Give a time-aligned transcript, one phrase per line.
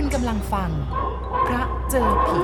[0.00, 0.70] คุณกำลังฟัง
[1.46, 2.40] พระเจอผี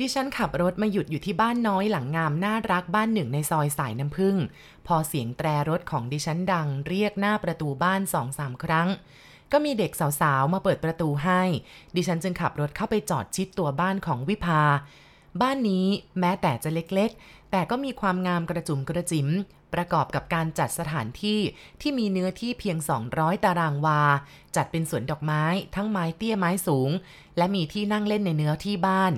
[0.00, 4.36] ดิฉันขับรถมาหยุดอยู่ที่บ้านน้อยหลังงามน่ารักบ้านหนึ่งในซอยสายน้ำผึ้ง
[4.86, 8.88] พอเสียงแตรรถของดิฉันดังเรียกหน้าประตูบ้านสองสามครั้ง
[9.52, 9.90] ก็มีเด็ก
[10.20, 11.42] สาวๆ มาเปิดประตูให้
[11.96, 14.62] ดิฉันจึงขับรถเข้าไปจอดชิดตัวบ้านของวิภา
[15.42, 15.86] บ้านนี้
[16.20, 19.28] แม้แต่จะเล็กๆ แต่ก็มีความงามกระจุมกระจิม
[19.74, 21.40] ประกอบกับการจัดสถานที่
[21.80, 22.76] ที่มีเนื้อที่เพียง
[23.10, 24.00] 200 ตารางวา
[24.56, 25.44] จัดเป็นสวนดอกไม้
[25.74, 26.90] ทั้งไม้เตี้ยไม้สูง
[27.36, 29.12] และมีที่นั่งเล่นในเนื้อที่บ้าน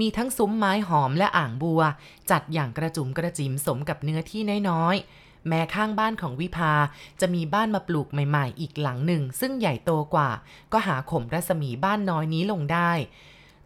[0.00, 1.82] มีทั้งซุ้มไม้หอมและอ่างบัว
[2.30, 4.40] จัดอย่างกระจุมกระจิมสมกับเนื้อที่
[4.70, 6.74] น้อยๆ แม้ข้างบ้านของวิภา
[7.20, 10.30] จะมีบ้านมาปลูกใหม่ๆ อีกหลังหนึ่ง ซึ่งใหญ่โตกว่า
[10.72, 12.90] ก็หาข่มรัศมีบ้านน้อยนี้ลงได้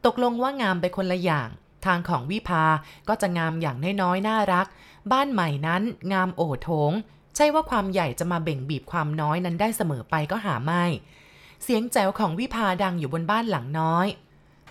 [0.06, 1.48] ตกลงว่างามไปคนละอย่าง
[1.86, 2.64] ทางของวิภา
[3.08, 4.66] ก็จะงามอย่างน้อยๆน่ารัก
[5.12, 5.82] บ้านใหม่นั้น
[6.12, 6.92] งามโอโถง
[7.36, 10.84] ใช่ว่าความใหญ่จะมาเบ่งบีบความน้อยนั้นได้เสมอไปก็หาไม่
[11.62, 14.06] เสียงแจ๋วของวิภาดังอยู่บนบ้านหลังน้อย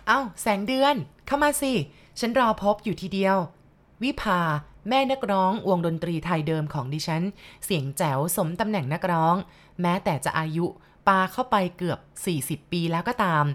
[0.07, 1.73] เอ้า แสงเดือน เข้ามาสิ
[2.19, 3.37] ฉันรอพบอยู่ทีเดียว
[4.03, 4.39] วิภา
[4.89, 7.23] แม่นักร้องวงดนตรีไทยเดิมของดิฉัน
[7.65, 9.35] เสียงแจ๋วสมตำแหน่งนักร้อง
[9.81, 10.65] แม้แต่จะอายุ
[11.07, 11.99] ปาเข้าไปเกือบ
[12.63, 13.45] 40 ปีแล้วก็ตาม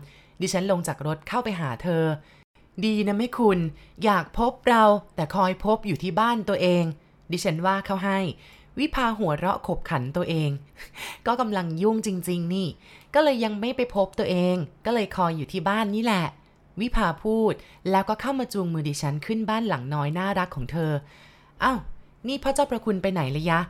[0.40, 2.04] ดิฉันลงจากรถเข้าไปหาเธอ
[2.84, 3.58] ดีนะไม่คุณ
[4.04, 4.84] อยากพบเรา
[5.14, 6.84] แต่คอยพบอยู่ที่บ้านตัวเอง
[7.32, 8.18] ดิฉันว่าเขาให้
[8.78, 10.50] วิภาหัวเราะขบขันตัวเอง
[11.26, 12.68] ก็กำลังยุ่งจริง ๆ นี่
[13.14, 16.24] ก็เลยยังไม่ไปพบตัวเอง ก็เลยคอยอยู่ที่บ้านนี่แหละ
[16.80, 17.52] วิภาพูด
[17.90, 20.92] แล้วก็เข้ามาจูงมือดิฉันขึ้นบ้านหลังน้อยน่ารักของเธอ
[21.62, 21.78] อ้าว
[22.28, 23.60] นี่พ่อเจ้าประคุณไปไหนเลยยะ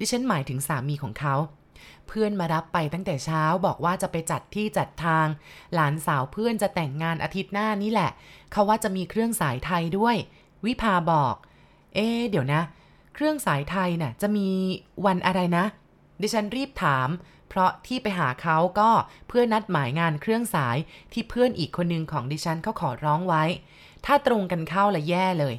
[0.00, 1.34] ดิฉันหมายถึงสามีของเขา
[2.08, 5.26] เพื่อนมารับไปตั้งแต่เช้าบอกว่าจะไปจัดที่จัดทาง
[5.74, 8.10] หลานสาวเพื่อนจะแต่งงานอาทิตย์หน้านี่แหละ
[8.52, 10.16] เขาว่าจะมีเครื่องสายไทยด้วย
[10.66, 11.34] วิภาบอก
[11.94, 12.62] เอ๊เดี๋ยวนะ
[13.14, 14.48] เครื่องสายไทยน่ะจะมี
[15.06, 15.64] วันอะไรนะ
[16.20, 17.08] ดิฉันรีบถาม
[17.48, 18.90] เพราะที่ไปหาเขาก็
[19.28, 20.76] เพื่อนัดหมายงานเครื่องสาย
[21.12, 23.44] ที่เพื่อนอีกคนนึงของดิฉันเขาขอร้องไว้
[24.06, 25.54] ถ้าตรงกันเข้าละแย่เลย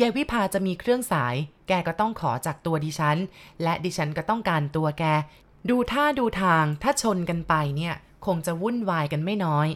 [0.00, 1.34] ยายวิภาจะมีเครื่องสาย
[1.68, 3.18] แกก็ต้องขอจากตัวดิฉัน
[3.62, 5.04] และดิฉันก็ต้องการตัวแก
[5.70, 7.94] ดูท่าดูทางถ้าชนกันไปเนี่ย
[8.26, 9.68] คงจะวุ่นวายกันไม่น้อย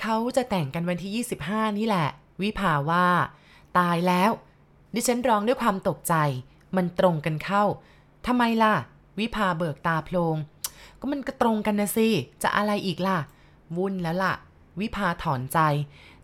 [0.00, 2.08] เขาจะแต่งกันวันที่ 25 นี่แหละ
[2.42, 3.06] วิภาว่า
[3.78, 4.30] ตายแล้ว
[4.94, 6.14] ดิฉันร้องด้วยความตกใจ
[6.76, 7.64] มันตรงกันเข้า
[8.26, 8.74] ทำไมล่ะ
[9.18, 10.36] วิภาเบิกตาโพลง
[11.00, 12.08] ก็มันก็ตรงกันนะสิ
[12.42, 13.18] จะอะไรอีกล่ะ
[13.76, 14.34] วุ่นแล้วล่ะ
[14.80, 15.58] วิภาถอนใจ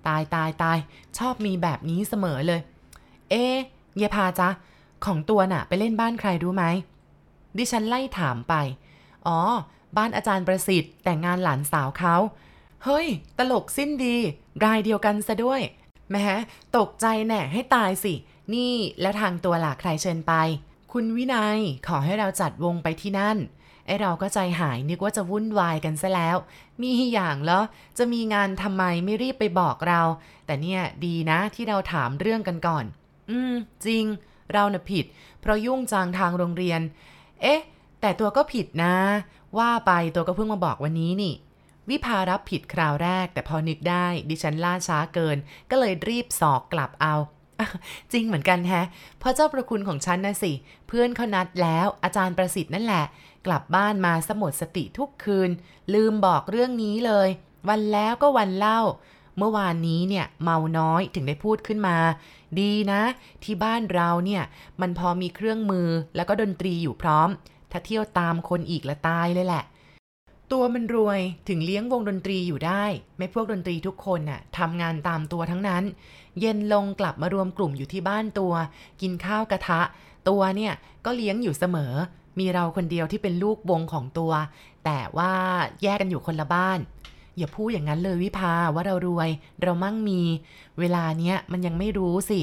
[0.07, 0.79] ตายตายตาย
[1.19, 2.61] ชอบมีแบบนี้เสมอเลย
[3.31, 3.45] เอ๊
[3.99, 4.49] เยพาจ๊ะ
[5.05, 6.65] ของตัวน่ะ ไปเล่นบ้านใครรู้ไหม
[7.57, 8.55] ดิฉันไล่ถามไป
[9.27, 9.39] อ๋อ
[9.97, 12.17] บ้านอาจารย์ประสิทธิ์แต่งงานหลานสาวเขา
[12.85, 13.07] เฮ้ย
[13.39, 14.17] ตลกสิ้นดี
[14.65, 15.61] รายเดียวกันซะด้วย
[16.11, 16.27] แม้
[16.77, 18.15] ตกใจแน่ให้ตายสิ
[18.55, 20.33] นี่แล้วทางตัวหล่ะใครเชิญไป
[20.93, 23.39] คุณวินัยขอให้เราจัดวงไปที่นั่น
[23.87, 26.37] ไอเราก็ใจหายนึกว่าจะวุ่นวายกันซะแล้ว
[26.83, 27.63] มีอย่างเหรอ
[27.99, 30.01] จะมีงานทำไมไม่รีบไปบอกเรา
[30.47, 32.85] แต่เนี่ยดีนะที่เราถามเรื่องกันก่อน
[33.31, 33.55] อืม
[33.87, 34.05] จริง
[34.53, 35.05] เราน่ะผิด
[35.41, 36.81] เพราะยุ่งจางทางโรงเรียน
[37.43, 37.61] เอ๊ะ
[38.01, 38.97] แต่ตัวก็ผิดนะ
[39.59, 41.35] ว่าไปตัวก็เพิ่งมาบอกวันนี้นี่
[41.91, 45.37] วิภารับผิดคราวแรก แต่พอนึกได้ดิฉันล่าช้าเกิน
[45.71, 47.15] ก็เลยรีบสอกกลับเอา
[48.13, 48.87] จริงเหมือนกันแฮะ
[49.19, 50.53] เพราะเจ้าประคุณของฉันนะสิ
[50.89, 53.05] เพื่อนเขานัดแล้วอาจารย์ประสิทธิ์นั่นแหละ
[53.47, 55.51] กลับบ้านมาสมดสติทุกคืน
[55.95, 57.29] ลืมบอกเรื่องนี้เลย
[57.69, 58.81] วันแล้วก็วันเล่า
[59.39, 61.97] เมื่อวานนี้เนี่ยเมาน้อยถึงได้พูดขึ้นมา
[62.61, 63.03] ดีนะ
[63.45, 64.43] ที่บ้านเราเนี่ย
[64.81, 67.29] มันพอมีเครื่องมือแล้วก็ดนตรีอยู่พร้อม
[67.71, 69.65] ถ้าเที่ยวตามคนอีกละตายเลยแหละ
[70.53, 72.85] ตัวมันรวยถึงเลี้ยงวงดนตรีอยู่ได้
[73.17, 75.85] ไม่พวกดนตรีทุกคนน่ะทำงานตามตัวทั้งนั้น
[76.41, 78.53] เย็นลงกลับมารวมกลุ่มอยู่ที่บ้านตัว
[79.01, 79.81] กินข้าวกระทะ
[80.29, 80.73] ตัวเนี่ย
[81.05, 81.95] ก็เลี้ยงอยู่เสมอ
[82.39, 84.33] มีเราคนเดียวที่เป็นลูกวงของตัว
[84.85, 85.33] แต่ว่า
[85.83, 86.79] แยกกันอยู่คนละบ้าน
[87.39, 89.29] อย่าพูดอย่างนั้นเลยวิภาว่าเรารวย
[89.63, 90.21] เรามั่งมี
[90.79, 92.41] เวลาเนี้ยมันยังไม่รู้สิ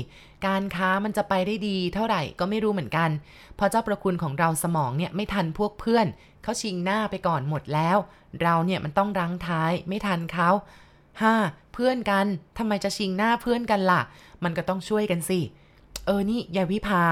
[0.48, 3.10] การค้ามันจะไปได้ดีเท่าไหร่ก็ไม่รู้เหมือนกัน
[3.56, 6.08] เพราะเจ้าประคุณของเราสมองเนี่ยไม่ทันพวกเพื่อน
[6.44, 7.98] เขาชิงหน้าไปก่อนหมดแล้ว
[8.42, 10.50] เราเนี่ยมันต้องรั้งท้ายไม่ทันเขา
[11.22, 11.36] ฮ่า
[11.74, 12.26] เพื่อนกัน
[12.58, 14.02] ทำไมจะชิงหน้าเพื่อนกันล่ะ
[14.44, 15.40] มันก็ต้องช่วยกันสิ
[16.06, 17.04] เออนี่ยายวิภา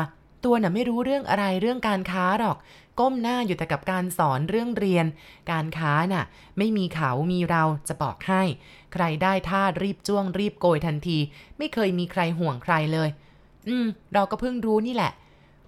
[0.43, 2.57] ตัวน่ะไม่รู้เรื่องอะไรเรื่องการค้าหรอก
[2.99, 5.05] ก้มหน้าอยู่แต่กับการสอนเรื่องเรียน
[5.51, 6.25] การค้าน่ะ
[6.57, 8.41] ไม่มีเขามีเราจะบอกให้
[8.93, 11.17] ใครได้ท่ารีบจ้วงรีบโกยทันที
[11.57, 13.09] ไม่เคยมีใครห่วงใครเลย
[13.69, 15.11] อืม เราก็เพิ่งรู้นี่แหละ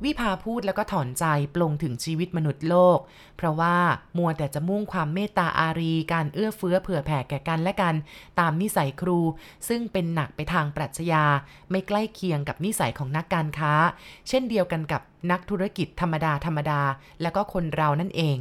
[0.04, 1.26] วิภาพูดแล้วก็ถอนใจ
[1.56, 3.00] ปลงถึงชีวิตมนุษย์โลก
[3.38, 3.78] เพราะว่า
[4.18, 7.96] มัวแต่จะมุ่งความเมตตาอารี การเอื้อเฟื้อเผื่อแผ่แก่กันและกัน
[8.40, 9.20] ตามนิสัยครู
[9.68, 11.24] ซึ่งเป็นหนักไปทางปรัชญา
[11.72, 13.74] ไม่ใกล้เคียงกับนิสัยของนักการค้า
[14.30, 15.02] เช่นเดียวกันกับ
[15.32, 16.82] นักธุรกิจธรรมดาธรรมดา
[17.22, 18.40] แล้วก็คนเรานั่นเอง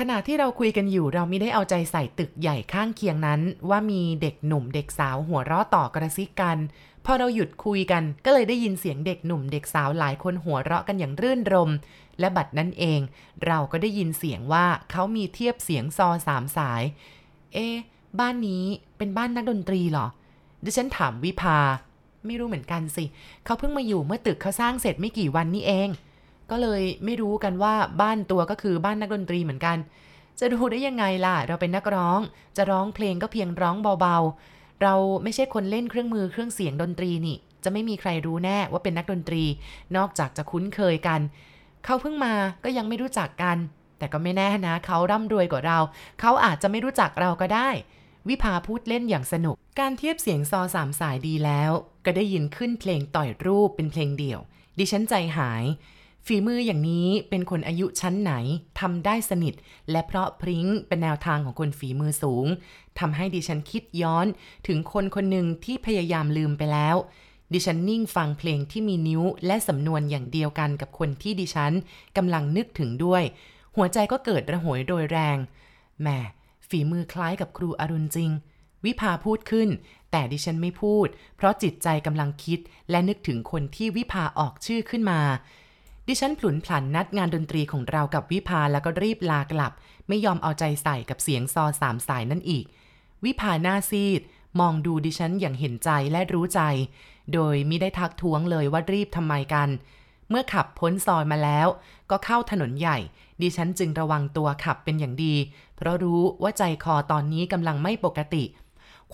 [0.00, 6.58] ขณะที่เราคุยกันอยู่เราไม่ได้เอาใจใส่ตึกใหญ่ข้างเคียงนั้น ว่ามีเด็กหนุ่มเด็กสาวหัวเราะต่อกระซิกกัน
[7.06, 11.70] พอเราหยุดคุยกันก็เลยได้ยินเสียงเด็กหนุ่มเด็กสาวหลายคนหัวเราะกันอย่างรื่นรม
[12.20, 13.00] และบัดนั้นเอง
[13.46, 16.82] เราก็ได้ยินเสียงว่าเขามีเทียบเสียงซอสามสาย
[17.54, 17.66] เอ๊
[18.20, 18.64] บ้านนี้
[18.98, 20.06] เป็นบ้านนักดนตรีเหรอ
[20.64, 21.58] ดิฉันถามวิภา
[22.26, 23.04] ไม่รู้เหมือนกันสิ
[23.44, 25.88] เขาเพิ่งมาอยู่เมื่อตึกเขาสร้างเสร็จไม่กี่วันนี้เอง
[26.50, 29.76] ก็เลยไม่รู้กันว่าบ้านตัวก็คือบ้านนักดนตรีเหมือนกัน
[30.40, 32.20] จะดูได้ยังไงล่ะ เราเป็นนักร้อง
[32.56, 39.44] จะร้องเพลงก็เพียงร้องเบาๆ เราไม่ใช่คนเล่นเครื่องมือเครื่องเสียงดนตรีนี่ จะไม่มีใครรู้แน่ว่าเป็นนักดนตรี
[39.96, 41.20] นอกจากจะคุ้นเคยกัน
[41.84, 42.34] เขาเพิ่งมา
[42.64, 43.56] ก็ยังไม่รู้จักกัน
[43.98, 45.78] แต่ก็ไม่แน่นะเขาร่ำรวยกว่าเรา
[46.20, 47.68] เขาอาจจะไม่รู้จักเราก็ได้
[48.28, 51.70] วิภาพูดเล่นอย่างสนุก การเทียบเสียงซอสามสายดีแล้ว
[52.04, 54.40] ก็ได้ยินขึ้นเพลงต่อยรูปเป็นเพลงเดี่ยว
[54.78, 55.64] ดิฉันใจหาย
[56.26, 58.32] ฝีมืออย่างนี้เป็นคนอายุชั้นไหน
[58.80, 59.54] ทำได้สนิท
[59.90, 62.46] และเพราะพริ้งเป็นแนวทางของคนฝีมือสูง
[62.98, 64.26] ทำให้ดิฉันคิดย้อน
[64.66, 66.96] ถึงคนคนหนึ่งที่พยายามลืมไปแล้ว
[67.52, 71.72] ดิฉันนิ่งฟังเพลงที่มีนิ้วและสำนวนอย่างเดียวกันกับคนที่ดิฉัน
[72.16, 73.22] กำลังนึกถึงด้วย
[73.76, 75.38] หัวใจก็เกิดระหวยโดยแรง
[76.00, 76.08] แหม
[76.68, 78.30] ฝีมือคล้ายกับครูอรุณจริง
[78.84, 79.68] วิภาพูดขึ้น
[80.10, 81.06] แต่ดิฉันไม่พูด
[81.36, 82.58] เพราะจิตใจกำลังคิด
[82.90, 85.20] และนึกถึงคนที่วิภาออกชื่อขึ้นมา
[86.08, 89.72] ดิฉันผลุนผันนัดงานดนตรีของเรากับวิภาแล้วก็รีบลากลับ
[90.08, 92.64] ไม่ยอมเอาใจใส่กับเสียงซอสามสายนั่นอีก
[93.24, 94.20] วิภาหน้าซีด
[94.60, 96.60] มองดูดิฉันอย่างเห็นใจและรู้ใจ
[97.34, 99.68] โดยมิได้ทักท้วงเลยว่ารีบทำไมกัน
[100.28, 101.68] เมื่อขับพ้นซอยมาแล้ว
[102.10, 102.98] ก็เข้าถนนใหญ่
[103.42, 105.34] ดิฉันจึงระวังตัวขับเป็นอย่างดี
[105.76, 108.44] เพราะรู้ว่าใจคอตอนนี้กำลังไม่ปกติ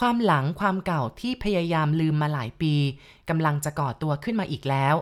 [0.01, 2.75] ความหลังความเก่าที่พยายามลืมมาหลายปี
[3.29, 4.95] กำลังจะก่อตัวขึ้นมาอีกแล้ว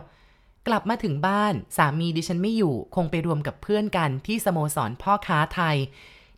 [0.66, 5.76] กลับมาถึงบ้านสามีดิฉันไม่อยู่คงไปรวมกับเพื่อนกันที่สโมสรพ่อค้าไทย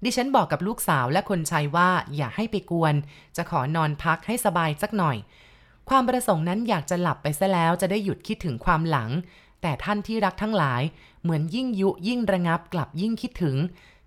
[0.05, 2.95] ดิฉันบอกกับลูกสาวและคนใช้ว่าอย่าให้ไปกวน
[3.37, 5.17] จะขอนอนพักให้สบายสักหน่อย
[5.89, 9.11] ความประสงค์นั้นอยากจะหลับไปซะแล้วจะได้หยุดคิดถึงความหลัง
[9.63, 10.83] แต่ท่านที่รักทั้งหลาย
[11.23, 13.57] เหมือนยิ่งยุยิ่งระงับกลับยิ่งคิดถึง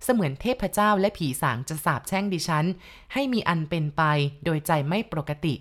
[0.04, 2.64] เสมือนเทพเจ้าและผีสางจะสาบแช่งดิฉัน
[3.12, 4.02] ให้มีอันเป็นไป
[4.44, 5.54] โดยใจไม่ปกติ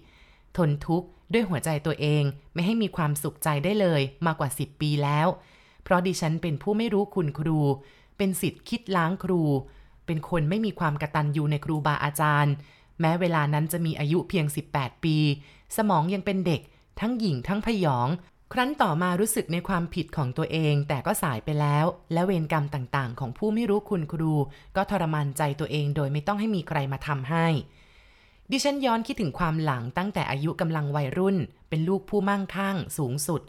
[0.57, 5.27] ทนทุกข์ด้วยหัวใจตัวเองไม่ให้มีความสุขใจได้เลยมากว่า 10 ปีแล้ว
[5.83, 7.59] เพราะดิฉันเป็นผู้ไม่รู้คุณครู
[8.18, 9.41] เป็นสิทธิ์คิดล้างครู
[10.05, 12.53] เป็นคนไม่มีความกระตันยูในครูบาอาจารย์
[13.00, 15.17] แม้เวลานั้นจะมีอายุเพียง 18 ปี
[15.77, 16.61] สมองยังเป็นเด็ก
[17.00, 18.09] ทั้งหญิงทั้งพยอง
[18.53, 24.33] ครั้นต่อมารู้สึกในความผิดของตัวเอง แต่ก็สายไปแล้ว และเวรกรรมต่างๆ ของผู้ไม่รู้คุณครู
[24.75, 27.47] ก็ทรมานใจตัวเองโดยไม่ต้องให้มีใครมาทำให้
[28.51, 31.38] ดิฉันย้อนคิดถึงความหลังตั้งแต่อายุกำลังวัยรุ่น
[31.69, 33.41] เป็นลูกผู้มั่งคั่ง สูงสุด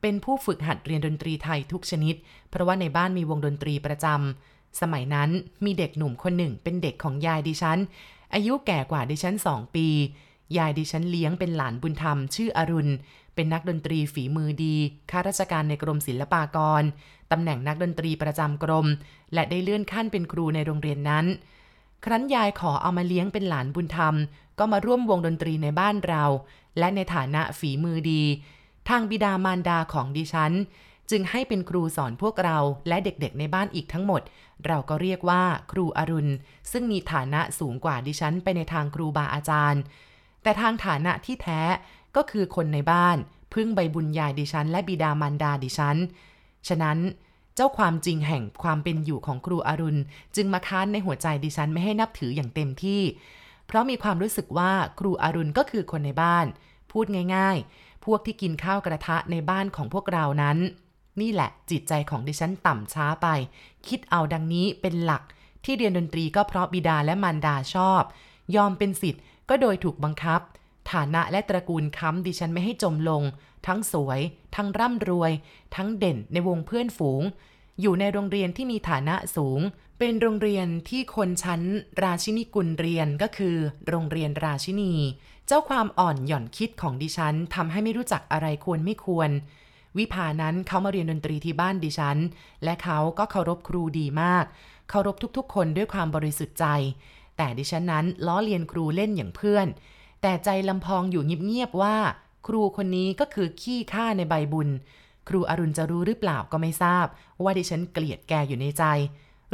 [0.00, 2.14] เป็นผู้ฝึกหัดเรียนดนตรีไทยทุกชนิด
[2.50, 5.30] เพราะว่าในบ้านมีวงดนตรีประจำ สมัยนั้น
[5.64, 7.78] มีเด็กหนุ่มคนหนึ่งเป็นเด็กของยายดิฉัน
[8.34, 9.88] อายุแก่กว่าดิฉันสองปี
[10.56, 12.92] ยายดิฉันเลี้ยงเป็นหลานบุญธรรม ชื่ออรุณ
[13.34, 14.76] เป็นนักดนตรีฝีมือดี
[15.10, 16.82] ข้าราชการในกรมศิลปากร
[17.32, 18.86] ตำแหน่งนักดนตรีประจำกรม
[19.34, 21.26] และได้เลื่อนขั้นเป็นครูในโรงเรียนนั้น
[22.04, 24.14] ครั้นยายขอเอามาเลี้ยงเป็นหลานบุญธรรม
[24.58, 26.24] ก็มาร่วมวงดนตรีในบ้านเรา
[26.78, 28.22] และในฐานะฝีมือดี
[28.88, 30.52] ทางบิดามารดาของดิฉัน
[31.10, 32.58] จึงให้เป็นครูสอนพวกเรา
[32.88, 34.22] และเด็กๆในบ้านอีกทั้งหมด
[34.66, 35.42] เราก็เรียกว่า
[35.72, 36.32] ครูอรุณ
[36.72, 39.82] ซึ่งมีฐานะสูงกว่าดิฉันไปในทางครูบาอาจารย์
[40.42, 41.60] แต่ทางฐานะที่แท้
[42.16, 43.16] ก็คือคนในบ้าน
[43.54, 45.96] พึ่งใบบุญยายดิฉัน และบิดามารดาดิฉัน
[46.68, 46.98] ฉะนั้น
[47.54, 50.00] เจ้าความจริงแห่งความเป็นอยู่ของครูอรุณ
[50.36, 53.02] จึงมาค้านในหัวใจดิฉันไม่ให้นับถืออย่างเต็มที่
[53.66, 56.46] เพราะมีความรู้สึกว่าครูอรุณก็คือคนในบ้าน
[56.92, 57.06] พูด
[57.36, 60.58] ง่าย ๆ พวกที่กินข้าวกระทะในบ้านของพวกเรานั้น
[61.20, 63.26] นี่แหละจิตใจของดิฉันต่ำช้าไป
[63.88, 65.22] คิดเอาดังนี้เป็นหลัก
[65.64, 68.02] ที่เรียนดนตรีก็เพราะบิดาและมารดาชอบ
[68.56, 70.40] ยอมเป็นสิทธิ์ก็โดยถูกบังคับ
[70.92, 73.22] ฐานะและตระกูลค้ำดิฉันไม่ให้จมลง
[73.66, 74.20] ทั้งสวย
[74.56, 75.32] ทั้งร่ำรวย
[75.76, 77.22] ทั้งเด่นในวงเพื่อนฝูง
[77.80, 79.60] อยู่ในโรงเรียนที่มีฐานะสูง
[79.98, 81.62] เป็นโรงเรียนที่คนชั้น
[82.02, 83.56] ราชินีกุลเรียนก็คือ
[83.88, 84.92] โรงเรียนราชินี
[85.46, 89.30] เจ้าความอ่อนหย่อนคิดของดิฉันทำให้ไม่รู้จักอะไรควรไม่ควร
[89.98, 92.18] วิภานั้นเขามาเรียนดนตรีที่บ้านดิฉัน
[92.64, 94.44] และเขาก็เคารพครูดีมาก
[94.90, 96.66] เคารพทุกๆ คนด้วยความบริสุทธิ์ใจ
[97.36, 99.66] แต่ดิฉันนั้นล้อเลียนครูเล่นอย่างเพื่อน
[100.22, 101.96] แต่ใจลำพองอยู่เงียบๆว่า
[102.46, 104.68] ครูคนนี้ก็คือขี้ข้าในใบบุญ
[105.28, 107.06] ครูอรุณจะรู้หรือเปล่าก็ไม่ทราบ
[107.42, 108.84] ว่าดิฉันเกลียดแกอยู่ในใจ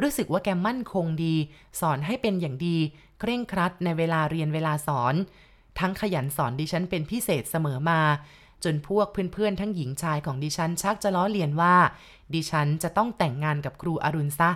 [0.01, 1.35] รู้สึกว่าแกมั่นคงดี
[1.81, 2.77] สอนให้เป็นอย่างดี
[3.21, 5.15] เคร่งครัดในเวลาเรียนเวลาสอน
[5.79, 8.01] ทั้งขยันสอนดิฉันเป็นพิเศษเสมอมา
[8.65, 11.77] จนพวกเพื่อนๆทั้งหญิงชายของดิฉันชักจะล้อเลียนว่า
[12.35, 14.51] ดิฉันจะต้องแต่งงานกับครูอรุณซะ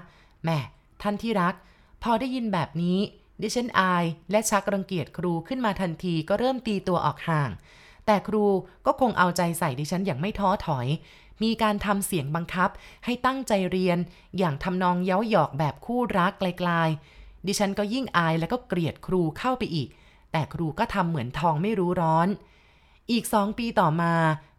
[0.45, 0.59] แม่
[1.03, 1.55] ท่านที่รัก
[2.03, 2.99] พอได้ยินแบบนี้
[3.43, 7.51] ดิฉันอายและชักรังเกียจครูขึ้นมาทันทีก็เริ่มตีตัวออกห่าง
[8.07, 8.45] แต่ครู
[8.87, 10.87] ก็คงเอาใจใส่ดิฉันอย่างไม่ท้อถอย
[11.43, 12.71] มีการทำเสียงบังคับ
[13.05, 13.99] ให้ตั้งใจเรียน
[14.39, 19.89] อย่างทำนองเย้าหยอกแบบคู่รักไกลๆ ดิฉันก็ยิ่งอายและก็เกลียดครูเข้าไปอีก
[20.33, 22.29] แต่ครูก็ทำเหมือนทองไม่รู้ร้อน
[23.11, 24.13] อีกสองปีต่อมา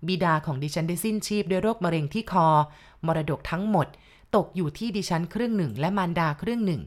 [0.08, 2.48] บิดาของดิฉันได้สิ้นชีพด้วยโรคมะเร็งที่คอ
[3.06, 3.88] มรดกทั้งหมด
[4.36, 6.82] ตกอยู่ที่ดิฉันครึ่งหนึ่ง และมารดาครึ่งหนึ่ง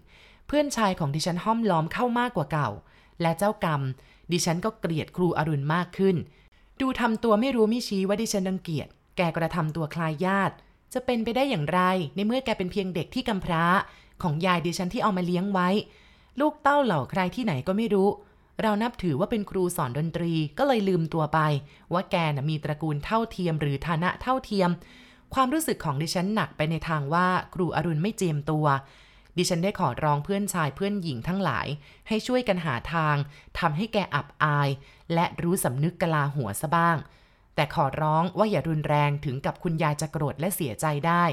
[0.47, 2.69] เพื่อนชายของดิฉันห้อมล้อมเข้ามากกว่าเก่า
[3.21, 3.83] และเจ้ากรรม
[4.33, 6.17] ดิฉันก็เกลียดครูอรุณมากขึ้น
[6.81, 10.55] ดูทำตัวไม่รู้ไม่ชี้ว่าดิฉันรังเกียจ แกกระทำตัวคลายญาติ
[10.93, 11.81] จะเป็นไปได้อย่างไร
[12.15, 13.65] ในเมื่อแกเป็นเพียงเด็กที่กำพร้า
[14.23, 15.69] ของยายดิฉันที่เอามาเลี้ยงไว้
[16.41, 18.09] ลูกเต้าเหล่าใครที่ไหนก็ไม่รู้
[18.63, 21.39] เรานับถือว่าเป็นครูสอนดนตรีก็เลยลืมตัวไป
[21.93, 24.71] ว่าแกน่ะมีตระกูลเท่าเทียมหรือฐานะเท่าเทียม
[25.35, 28.67] ความรู้สึกของดิฉันหนักไปในทางว่าครูอรุณไม่เจียมตัว
[29.39, 31.67] ดิฉันได้ขอร้องเพื่อนชายเพื่อนหญิงทั้งหลาย
[32.09, 33.17] ให้ช่วยกันหาทาง
[33.59, 34.69] ทำให้แกอับอาย
[35.15, 36.97] และรู้สำนึกกะลาหัวซะบ้าง
[37.55, 41.25] แต่ขอร้องว่าอย่ารุนแรงถึงกับคุณยายจะโกรธและเสียใจได้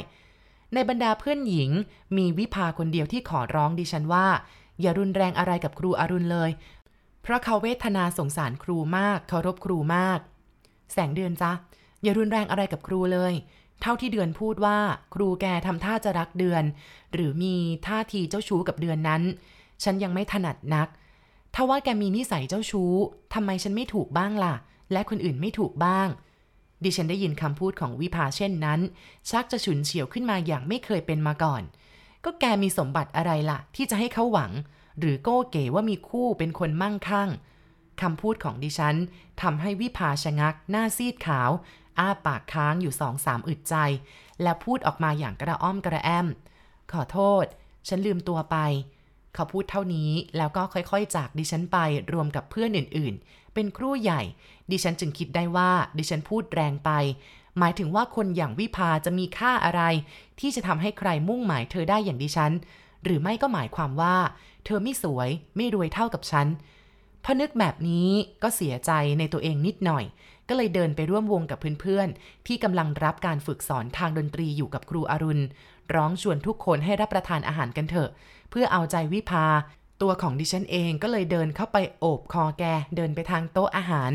[0.73, 1.69] ในบรรดาเพื่อนหญิง
[2.17, 4.27] มีวิภาคนเดียวที่ขอร้องดิฉันว่า
[4.81, 6.49] อย่ารุนแรงอะไรกับครูอรุณเลย
[7.21, 10.19] เพราะเขาเวทนาสงสารครูมากเคารพครูมาก
[10.93, 11.51] แสงเดือนจ๊ะ
[12.03, 13.33] อย่ารุนแรงอะไรกับครูเลย
[13.81, 14.77] เท่าที่เดือนพูดว่า
[15.13, 16.63] ครูแกทำท่าจะรักเดือน
[17.13, 17.55] หรือมี
[17.87, 19.21] ท่าทีเจ้าชู้กับเดือนนั้น
[19.83, 20.87] ฉันยังไม่ถนัดนัก
[21.55, 22.93] ถ้าว่าแกมีนิสัยเจ้าชู้
[23.33, 24.55] ทำไมฉันไม่ถูกบ้างล่ะ
[24.91, 26.07] และคนอื่นไม่ถูกบ้าง
[26.83, 28.79] ดิฉันได้ยินคำพูดของวิภาเช่นนั้น
[29.29, 31.63] ชักจะฉุนเฉียวขึ้นมาอย่างไม่เคยเป็นมาก่อน
[32.25, 34.51] ก็แกมีสมบัติอะไรล่ะ ที่จะให้เขาหวัง
[35.01, 37.29] หรือโก้เก๋ว่ามีคู่เป็นคนมั่งคั่ง
[38.01, 38.95] คำพูดของดิฉัน
[39.41, 41.49] ทำให้วิภาชะงัก หน้าซีดขาว
[41.99, 43.75] อ้าปากค้างอยู่สองสามอึดใจ
[44.41, 46.27] และพูดออกมาอย่างกระอ้อมกระแอม
[46.91, 47.45] ขอโทษ
[47.87, 48.57] ฉันลืมตัวไป
[49.35, 51.77] เขาพูดเท่านี้แล้วก็ค่อยๆ จากดิฉันไป
[52.13, 54.21] รวมกับเพื่อนอื่นๆ เป็นครู่ใหญ่
[54.71, 56.91] ดิฉันจึงคิดได้ว่า ดิฉันพูดแรงไป
[57.59, 59.81] หมายถึงว่าคนอย่างวิภาจะมีค่าอะไร
[60.39, 62.51] ที่จะทำให้ใครมุ่งหมายเธอได้อย่างดิฉัน
[63.03, 64.15] หรือไม่ก็หมายความว่า
[64.65, 66.47] เธอไม่สวยไม่รวยเท่ากับฉัน
[67.23, 68.09] พอนึกแบบนี้
[68.43, 70.05] ก็เสียใจในตัวเองนิดหน่อย
[70.49, 75.43] ก็เลยเดินไปร่วมวงกับเพื่อนๆ ที่กำลังรับการฝึกสอนทางดนตรีอยู่กับครูอรุณ
[75.95, 78.09] ร้องชวนทุกคนให้รับประทานอาหารกันเถอะ
[78.49, 79.45] เพื่อเอาใจวิภา
[80.01, 82.63] ตัวของดิฉันเองก็เลยเดินเข้าไปโอบคอแก
[82.95, 84.11] เดินไปทางโต๊ะอาหาร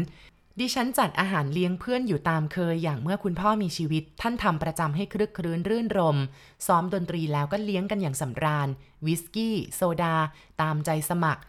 [0.60, 6.18] ดิฉันจัดอาหารเลี้ยงเพื่อนอยู่ตามเคยอย่างเมื่อคุณพ่อมีชีวิต ท่านทำประจำให้ครึกครื้นรื่นรม
[6.66, 8.68] ซ้อมดนตรีแล้วก็เลี้ยงกันอย่างสำราญ
[9.06, 10.14] วิสกี้ โซดา
[10.60, 11.42] ตามใจสมัคร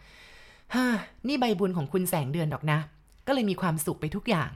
[0.74, 0.86] ฮ่า
[1.26, 2.78] นี่ใบบุญของคุณแสงเดือนดอกนะ
[3.26, 4.50] ก็เลยมีความสุขไปทุกอย่าง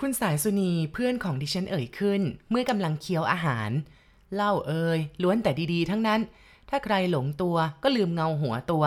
[0.00, 3.70] คุณสายสุนีเพื่อนของดิฉันเอ่ยขึ้น เมื่อกำลังเคี้ยวอาหาร
[4.34, 6.20] เล่าเอ่ยล้วนแต่ดีๆ ทั้งนั้น
[6.68, 8.84] ถ้าใครหลงตัวก็ลืมเงาหัวตัว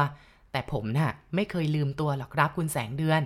[0.52, 3.22] แต่ผมน่ะไม่เคยลืมตัวหรอกครับคุณแสงเดือน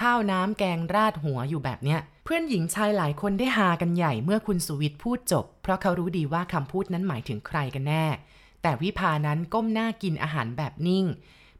[0.00, 8.06] ข้าวน้ำแกงราดหัวอยู่แบบเนี้ย เพื่อนหญิงชายหลายคนได้ฮากันใหญ่เมื่อคุณสุวิทย์พูดจบ เพราะเขารู้ดีว่าคำพูดนั้นหมายถึงใครกันแน่
[8.62, 11.06] แต่วิภานั้นก้มหน้ากินอาหารแบบนิ่ง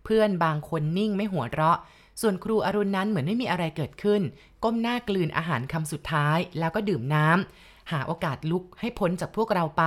[0.05, 1.79] เพื่อนบางคนนิ่งไม่หัวเราะ
[2.21, 4.23] ส่วนครูอรุณนั้นเหมือนไม่มีอะไรเกิดขึ้น
[4.65, 9.85] ก้มหน้ากลืนอาหารคำสุดท้ายแล้วก็ดื่มน้ำหาโอกาสลุกให้พ้นจากพวกเราไป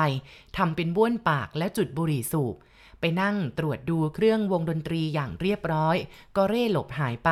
[0.57, 2.55] ทำเป็นบ้วนปากและจุดบุหรี่สูบ
[2.99, 5.95] ไปนั่งตรวจดูเครื่องวงดนตรีอย่างเรียบร้อย
[6.35, 7.31] ก็เร่หลบหายไป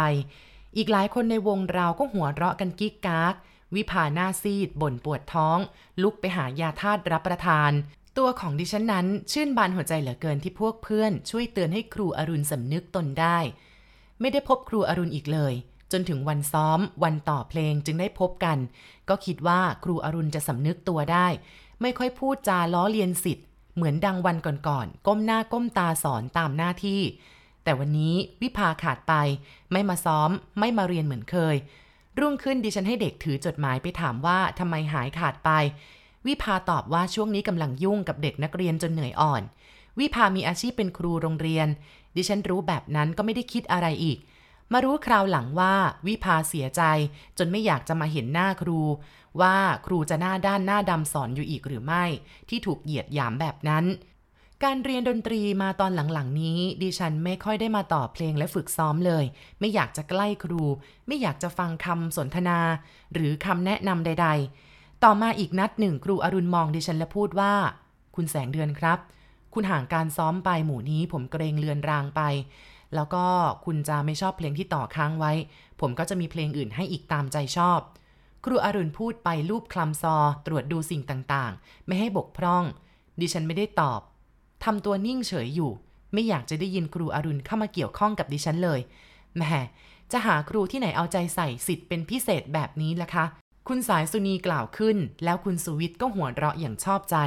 [0.75, 3.35] อีกหลายคนในวงเราก็หัวเราะกันกิ๊กกาก
[3.75, 5.57] วิภาหน้าซีดบ่นปวดท้อง
[6.01, 7.71] ลุกไปหายาธาตุรับประทาน
[8.17, 13.37] ตัวของดิฉันนั้นชื่นบานหัวใจเหลือเกินที่พวกเพื่อน ช่วยเตือนให้ครูอรุณสำนึกตนได้
[14.19, 15.53] ไม่ได้พบครูอรุณอีกเลย
[15.91, 18.57] จนถึงวันซ้อม วันต่อเพลงจึงได้พบกัน
[19.09, 21.27] ก็คิดว่าครูอรุณจะสำนึกตัวได้
[21.81, 23.45] ไม่ค่อยพูดจาล้อเลียนสิทธิ์
[23.75, 27.01] เหมือนดังวันก่อนๆก้มหน้าก้มตาสอนตามหน้าที่
[27.67, 29.13] แต่วันนี้วิภาขาดไป
[29.71, 31.55] ไม่มาซ้อม ไม่มาเรียนเหมือนเคย
[32.19, 35.49] รุ่งขึ้นดิฉันให้เด็กถือจดหมายไปถามว่าทำไมหายขาดไป
[36.27, 39.41] วิภาตอบว่าช่วงนี้กำลังยุ่งกับเด็กนักเรียนจนเหนื่อยอ่อน
[39.99, 41.67] วิภามีอาชีพเป็นครูโรงเรียน
[42.15, 44.17] ดิฉันรู้แบบนั้นก็ไม่ได้คิดอะไรอีก
[44.71, 45.73] มารู้คราวหลังว่า
[46.07, 46.81] วิภาเสียใจ
[47.37, 48.79] จนไม่อยากจะมาเห็นหน้าครู
[49.41, 49.55] ว่า
[49.85, 52.03] ครูจะหน้าด้านหน้าดำสอนอยู่อีกหรือไม่
[52.49, 53.85] ที่ถูกเหยียดหยามแบบนั้น
[54.65, 59.25] การเรียนดนตรีมาตอนหลังๆนี้ ดิฉันไม่ค่อยได้มาต่อเพลงและฝึกซ้อมเลย
[59.59, 60.63] ไม่อยากจะใกล้ครู
[61.07, 62.59] ไม่อยากจะฟังคำสนทนา
[63.13, 64.27] หรือคำแนะนำใด
[64.65, 67.53] ๆ ต่อมาอีกนัดหนึ่งครูอรุณมองดิฉันและพูดว่า
[68.15, 68.99] คุณแสงเดือนครับ
[69.53, 72.21] คุณห่างการซ้อมไปหมู่นี้ ผมเกรงเลือนรางไป
[72.95, 73.25] แล้วก็
[73.65, 75.31] คุณจะไม่ชอบเพลงที่ต่อค้างไว้
[75.81, 77.79] ผมก็จะมีเพลงอื่นให้อีกตามใจชอบ
[78.45, 82.63] ครูอรุณพูดไปรูปคลำซอ ตรวจดูสิ่งต่างๆ ไม่ให้บกพร่อง
[83.19, 84.01] ดิฉันไม่ได้ตอบ
[84.63, 85.71] ทำตัวนิ่งเฉยอยู่
[86.13, 88.79] ไม่อยากจะได้ยินครูอรุณเข้ามาเกี่ยวข้องกับดิฉันเลย
[89.35, 89.41] แหม
[90.11, 93.25] จะหาครูที่ไหนเอาใจใส่สิทธิ์เป็นพิเศษแบบนี้ล่ะคะ
[93.67, 97.17] คุณสายสุนีกล่าวขึ้น แล้วคุณสุวิทย์ก็หัวเราะอย่างชอบใจ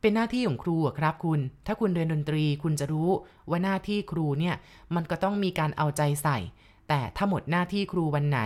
[0.00, 3.10] เป็นหน้าที่ของครูครับคุณ ถ้าคุณเรียนดนตรีคุณจะรู้
[3.48, 4.54] ว่าหน้าที่ครูเนี่ย
[4.94, 6.38] มันก็ต้องมีการเอาใจใส่
[6.88, 8.40] แต่ถ้าหมดหน้าที่ครูวันไหน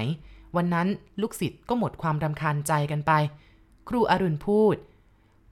[0.57, 0.89] วันนั้น
[1.21, 3.13] ลูกศิษย์ก็หมดความรำคาญใจกันไป
[3.89, 4.77] ครูอรุณพูด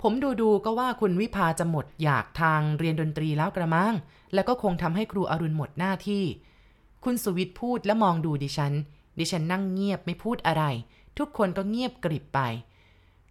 [0.04, 3.94] ผมดูดูก็ว่าคุณวิภาจะหมดอยากทางเรียนดนตรีแล้วกระมัง
[4.34, 6.24] แล้วก็คงทำให้ครูอรุณหมดหน้าที่
[7.04, 8.72] คุณสุวิทย์พูดและมองดูดิฉัน
[9.18, 10.64] ดิฉันนั่งเงียบไม่พูดอะไร
[11.18, 12.40] ทุกคนก็เงียบกริบไป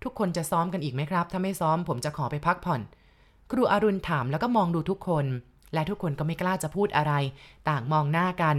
[0.04, 2.82] ทุกคนจะซ้อมกันอีกไหมครับ ถ้าไม่ซ้อมผมจะขอไปพักผ่อน
[3.52, 5.26] ครูอรุณถามแล้วก็มองดูทุกคน
[5.74, 7.14] และทุกคนก็ไม่กล้าจะพูดอะไร
[7.70, 8.58] ต่างมองหน้ากัน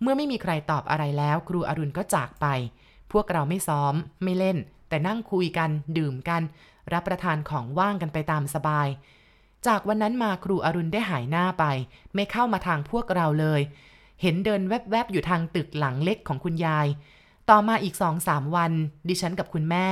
[0.00, 2.46] เมื่อไม่มีใครตอบอะไรแล้ว ครูอรุณก็จากไป
[3.12, 3.94] พวกเราไม่ซ้อม
[4.24, 4.56] ไม่เล่น
[4.88, 6.42] แต่นั่งคุยกัน ดื่มกัน
[6.92, 8.88] รับประทานของว่างกันไปตามสบาย
[9.66, 11.64] จากวันนั้นมาครูอรุณได้หายหน้าไป
[12.14, 13.60] ไม่เข้ามาทางพวกเราเลย
[14.22, 16.86] เห็นเดินแวบๆอยู่ทางตึกหลังเล็กของคุณยาย
[17.50, 18.72] ต่อมาอีกสองสามวัน
[19.08, 19.86] ดิฉันกับคุณแม่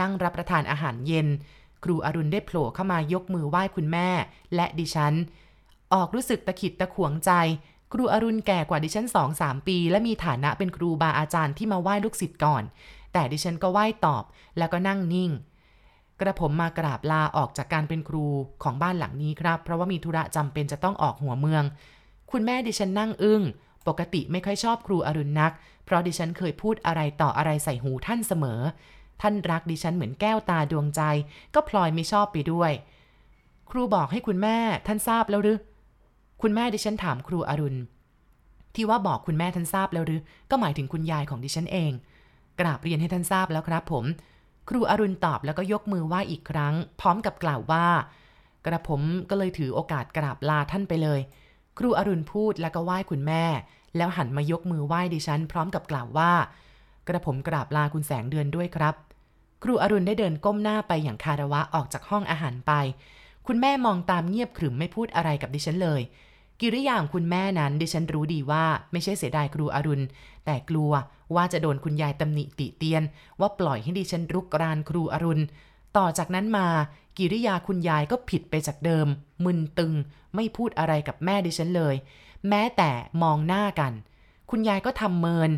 [0.00, 1.28] นั่งรับประทานอาหารเย็น
[1.84, 4.08] ครูอรุณได้โผล่เข้ามายกมือไหว้คุณแม่
[4.54, 5.14] และดิฉัน
[5.94, 7.30] ออกรู้สึกตะขิดตะขวงใจ
[7.92, 12.62] ครูอรุณแก่กว่าดิฉันสองสามปี และมีฐานะเป็นครูบาอาจารย์ที่มาไหว้ลูกศิษย์ก่อน
[13.12, 14.24] แต่ดิฉันก็ไหว้ตอบ
[14.58, 15.30] แล้วก็นั่งนิ่ง
[16.20, 18.26] กระผมมากราบลาออกจากการเป็นครู
[18.62, 21.64] ของบ้านหลังนี้ครับ เพราะว่ามีธุระจำเป็นจะต้องออกหัวเมือง
[22.30, 23.42] คุณแม่ดิฉันนั่งอึง้ง
[23.88, 25.52] ปกติไม่ค่อยชอบครูอรุณนัก
[25.84, 28.60] เพราะดิฉันเคยพูดอะไรต่ออะไรใส่หูท่านเสมอ
[29.22, 31.02] ท่านรักดิฉันเหมือนแก้วตาดวงใจ
[31.54, 32.72] ก็พลอยไม่ชอบไปด้วย
[33.70, 34.56] ครูบอกให้คุณแม่
[34.86, 35.58] ท่านทราบแล้วหรือ
[36.42, 37.78] คุณแม่ดิฉันถามครูอรุณ
[38.74, 40.20] ที่ว่าบอกคุณแม่ท่านทราบแล้วหรือ
[40.50, 41.92] ก็หมายถึงคุณยายของดิฉันเอง
[42.60, 44.04] กราบเรียนให้ท่านทราบแล้วครับผม
[44.68, 47.86] ครูอรุณตอบแล้วก็ยกมือไหว้อีกครั้ง พร้อมกับกล่าวว่า
[48.66, 51.20] กระผมก็เลยถือโอกาสกราบลาท่านไปเลย
[51.78, 53.44] ครูอรุณพูดแล้วก็ไหว้คุณแม่
[53.96, 56.32] แล้วหันมายกมือไหว้ดิฉัน พร้อมกับกล่าวว่า
[57.08, 58.94] กระผมกราบลาคุณแสงเดือนด้วยครับ
[59.62, 62.72] ครูอรุณได้เดินก้มหน้าไปอย่างคาระวะออกจากห้องอาหารไป
[63.46, 66.02] คุณแม่มองตามเงียบขรึมไม่พูดอะไรกับดิฉันเลย
[66.60, 70.04] กิริยาของคุณแม่นั้นดิฉันรู้ดีว่าไม่ใช่เสียดายครูอรุณ
[70.44, 70.92] แต่กลัว
[71.34, 73.02] ว่าจะโดนคุณยายตำหนิติเตียน
[73.40, 75.42] ว่าปล่อยให้ดิฉันรุกรานครูอรุณ
[75.96, 76.66] ต่อจากนั้นมา
[77.18, 79.06] กิริยาคุณยายก็ผิดไปจากเดิม
[79.44, 79.92] มึนตึง
[80.34, 81.94] ไม่พูดอะไรกับแม่ดิฉันเลย
[82.48, 82.90] แม้แต่
[83.22, 83.92] มองหน้ากัน
[84.50, 85.50] คุณยายก็ทำเมิน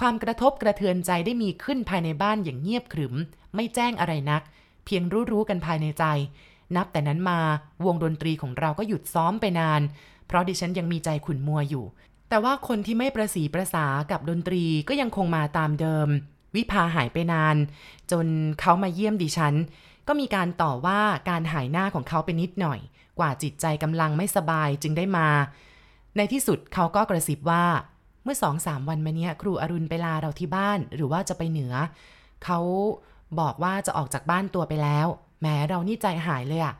[0.00, 3.14] ความกระทบกระเทือนใจได้มีขึ้นภายในบ้านอย่างเงียบขรึม
[3.54, 4.42] ไม่แจ้งอะไรนัก
[4.84, 6.04] เพียงรู้ๆกันภายในใจ
[6.76, 7.40] นับแต่นั้นมา
[7.86, 9.82] วงดนตรีของเราก็หยุดซ้อมไปนาน
[10.26, 11.84] เพราะดิฉันยังมีใจขุนมัวอยู่
[12.28, 16.08] แต่ว่าคนที่ไม่ประสีประสากับดนตรีก็ยังคงมาตามเดิม
[16.56, 17.56] วิภาหายไปนาน
[18.10, 18.26] จน
[18.60, 19.54] เขามาเยี่ยมดิฉัน
[20.08, 22.80] ก็มีการต่อว่าการหายหน้าของเขาไปนิดหน่อย
[23.18, 25.28] กว่าจิตใจกำลังไม่สบายจึงได้มา
[26.16, 27.64] ในที่สุดเขาก็กระซิบว่า
[28.24, 31.74] เมื่อสองสามวันมาเนี้ยครูอรุณไปลาเราที่บ้านหรือว่าจะไปเหนือ
[32.44, 32.60] เขา
[33.40, 35.06] บอกว่าจะออกจากบ้านตัวไปแล้ว
[35.42, 36.74] แม้เรานี่ใจหายเลยอะ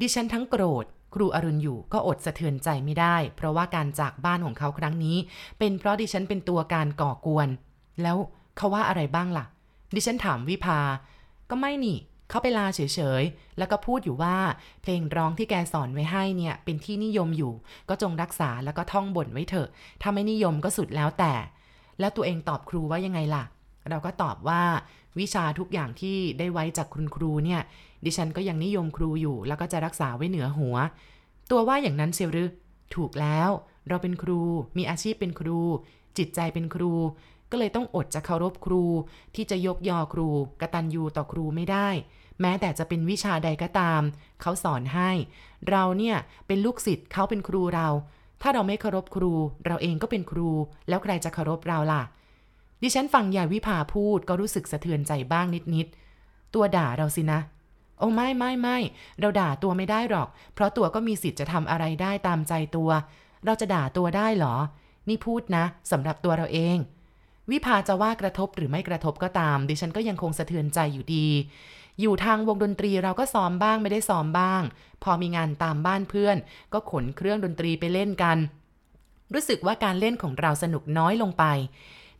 [0.00, 5.16] ดิฉันทั้งโกรธ ครูอรุณอยู่ก็อดสะเทือนใจไม่ได้ เพราะว่าการจากบ้านของเขาครั้งนี้
[5.58, 7.48] เป็นเพราะดิฉันเป็นตัวการก่อกวน
[8.02, 8.16] แล้ว
[8.56, 9.44] เขาว่าอะไรบ้างล่ะ
[9.94, 10.80] ดิฉันถามวิภา
[11.50, 12.80] ก็ไม่นี่เขาไปลาเฉ
[13.20, 14.36] ยๆ แล้วก็พูดอยู่ว่า
[14.82, 17.52] เพลงร้องที่แกสอนไว้ให้เนี่ย เป็นที่นิยมอยู่
[17.88, 19.68] ก็จงรักษาแล้วก็ท่องบ่นไว้เถอะ
[20.02, 21.32] ถ้าไม่นิยมก็สุดแล้วแต่
[22.00, 23.44] แล้วตัวเองตอบครูว่ายังไงล่ะ
[23.88, 24.62] เราก็ตอบว่า
[25.18, 27.60] วิชาทุกอย่างที่ได้ไว้จากคุณครูเนี่ย
[28.04, 30.76] ดิฉันก็ยังนิยมครูอยู่ แล้วก็จะรักษาไว้เหนือหัว
[31.50, 32.50] ตัวว่าอย่างนั้นเชียวหรือ
[32.94, 33.50] ถูกแล้ว
[33.88, 34.40] เราเป็นครู
[34.76, 35.60] มีอาชีพเป็นครู
[36.18, 36.92] จิตใจเป็นครู
[37.50, 38.82] ก็เลยต้องอดจะเคารพครู
[39.34, 40.28] ที่จะยกยอครู
[40.60, 41.88] กระตันยูต่อครูไม่ได้
[42.40, 44.00] แม้แต่จะเป็นวิชาใดก็ตาม
[44.40, 45.10] เขาสอนให้
[45.70, 46.16] เราเนี่ย
[46.46, 47.88] เป็นลูกศิษย์เขาเป็นครูเรา
[48.42, 49.32] ถ้าเราไม่เคารพครู
[49.66, 50.48] เราเองก็เป็นครู
[50.88, 52.02] แล้วใครจะเคารพเราล่ะ
[52.82, 57.40] ดิฉันฟังยายวิภาพูดก็รู้สึกสะเทือนใจบ้างนิดๆ ตัวด่าเราสินะ
[57.98, 58.78] โอ้ไม่ไม่ไม่
[59.20, 62.90] เราด่าตัวไม่ได้หรอก เพราะตัวก็มีสิทธิ์จะทำอะไรได้ตามใจตัว
[63.44, 64.56] เราจะด่าตัวได้หรอ
[65.08, 66.78] นี่พูดนะสำหรับตัวเราเอง
[67.50, 71.28] วิภาจะว่ากระทบหรือไม่กระทบก็ตาม ดิฉันก็ยังคงสะเทือนใจอยู่ดี
[72.00, 74.62] อยู่ทางวงดนตรีเราก็ซ้อมบ้างไม่ได้ซ้อมบ้าง
[75.02, 76.36] พอมีงานตามบ้านเพื่อน
[76.72, 78.38] ก็ขนเครื่องดนตรีไปเล่นกัน
[79.34, 81.44] รู้สึกว่าการเล่นของเราสนุกน้อยลงไป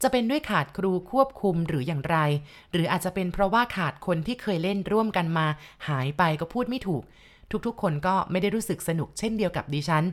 [0.02, 2.16] จะเป็นด้วยขาดครูควบคุมหรืออย่างไร
[2.72, 5.46] หรืออาจจะเป็นเพราะว่าขาดคนที่เคยเล่นร่วมกันมา
[5.88, 7.02] หายไปก็พูดไม่ถูก
[7.66, 10.04] ทุกๆ คนก็ไม่ได้รู้สึกสนุกเช่นเดียวกับดิฉัน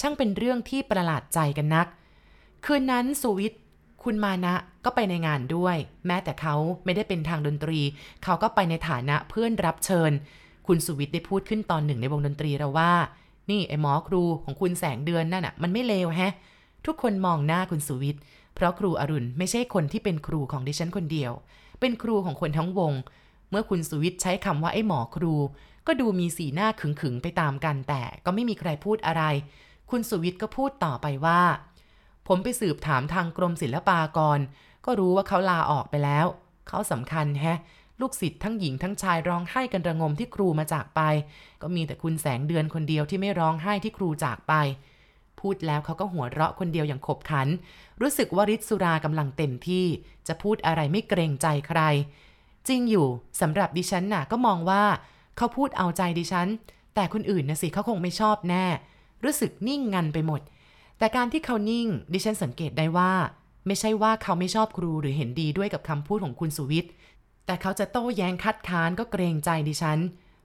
[0.00, 1.86] ช่างเป็นเรื่องที่ประหลาดใจกันนัก
[2.64, 3.60] คืนนั้นสุวิทย์
[4.04, 4.54] คุณมานะ
[4.84, 5.76] ก็ไปในงานด้วย
[6.06, 6.54] แม้แต่เขา
[6.84, 7.80] ไม่ได้เป็นทางดนตรี
[8.24, 10.12] เขาก็ไปในฐานะเพื่อนรับเชิญ
[10.66, 12.92] คุณสุวิทย์ได้พูดขึ้นตอนหนึ่งในวงดนตรีเราว่า
[13.50, 16.32] นี่ไอ้หมอครูของคุณแสงเดือนนั่นน่ะมันไม่เลวแฮะ
[16.86, 18.22] ทุกคนมองหน้าคุณสุวิทย์
[18.54, 21.32] เพราะครูอรุณไม่ใช่คนที่เป็นครูของดิฉันคนเดียว
[21.80, 22.92] เป็นครูของคนทั้งวง
[23.50, 25.34] เมื่อคุณสุวิทย์ใช้คำว่าไอ้หมอครู
[25.86, 29.22] ก็ดูมีสีหน้าขึงๆไปตามกันแต่ก็ไม่มีใครพูดอะไร
[29.90, 31.42] คุณสุวิทย์ก็พูดต่อไปว่า
[32.28, 34.38] ผมไปสืบถามทางกรมศิลปากร
[34.84, 36.26] ก็รู้ว่าเขาลาออกไปแล้ว
[36.68, 37.58] เขาสำคัญแฮะ
[38.00, 41.00] ลูกศิษย์ทั้งหญิงทั้งชายร้องไห้กันระงมที่ครูมาจากไป
[41.62, 44.54] ก็มีแต่คุณแสงเดือนคนเดียวที่ไม่ร้องไห้ที่ครูจากไป
[45.44, 47.48] พูดแล้วเขาก็หัวเราะคนเดียวอย่างขบขัน
[48.00, 49.86] รู้สึกว่าฤทธิ์สุรากำลังเต็มที่
[50.28, 51.80] จะพูดอะไรไม่เกรงใจใคร
[52.68, 53.06] จริงอยู่
[53.40, 54.84] สำหรับดิฉันน่ะก็มองว่า
[55.36, 56.48] เขาพูดเอาใจดิฉัน
[56.94, 58.66] แต่คนอื่นนะสิเขาคงไม่ชอบแน่
[59.24, 60.40] รู้สึกนิ่งงันไปหมด
[60.98, 63.12] แต่การที่เขานิ่ง ดิฉันสังเกตได้ว่า
[63.66, 66.92] ไม่ใช่ว่าเขาไม่ชอบครูหรือเห็นดีด้วยกับคำพูดของคุณสุวิทย์
[67.46, 69.98] แต่เขาจะโต้แย้งคัดค้านก็เกรงใจดิฉัน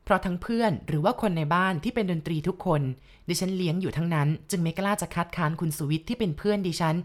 [0.09, 2.81] เพราะทั้งเพื่อนหรือว่าคนในบ้านที่เป็นดนตรีทุกคน
[3.27, 6.95] ดิฉันเลี้ยงอยู่ทั้งนั้น จึงไม่กล้าจะคัดค้านคุณสุวิทย์ที่เป็นเพื่อนดิฉัน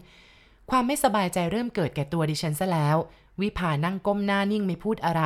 [0.69, 2.97] ความไม่สบายใจเริ่มเกิดแก่ตัวดิฉันซะแล้ว
[3.41, 5.23] วิภานั่งก้มหน้านิ่งไม่พูดอะไร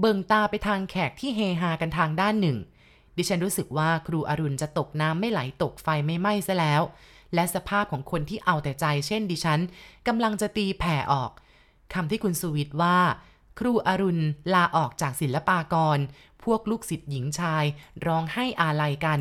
[0.00, 2.58] เบิ่งตาไปทางแขกที่เฮฮากันทางด้านหนึ่ง
[3.16, 6.82] ดิฉันรู้สึกว่าครูอรุณจะตกน้ำไม่ไหลตกไฟไม่ไหม้ซะแล้ว
[7.34, 9.60] และสภาพของคนที่เอาแต่ใจ เช่น ดิฉัน
[10.06, 11.30] กำลังจะตีแผ่ออก
[11.94, 12.98] คำที่คุณสุวิทย์ว่า
[13.58, 15.98] ครูอรุณลาออกจากศิลปากร
[16.44, 17.64] พวกลูกศิษย์หญิงชาย
[18.06, 19.20] ร้องให้อาลัยกัน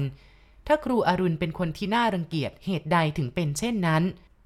[0.68, 4.04] ถ้าครูอรุณเป็นคนที่น่ารังเกียจเหตุใดถึงเป็นเช่นนั้น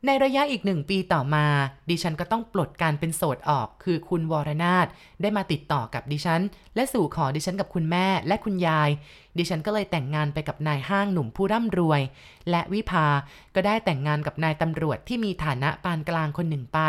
[0.07, 1.45] ในระยะอีกหนึ่งปีต่อมา
[1.89, 4.87] ดิฉันก็ต้องปลดการเป็นโสดออก คือคุณวรนาถ
[5.21, 6.41] ได้มาติดต่อกับดิฉัน
[6.75, 8.89] และสู่ขอดิฉันกับคุณแม่และคุณยาย
[9.37, 12.01] ดิฉันก็เลยแต่งงานไปกับนายห้างหนุ่มผู้ร่ำรวย
[12.49, 13.07] และวิภา
[13.55, 16.79] ก็ได้แต่งงานกับนายตำรวจที่มีฐานะปานกลางคนหนึ่งไป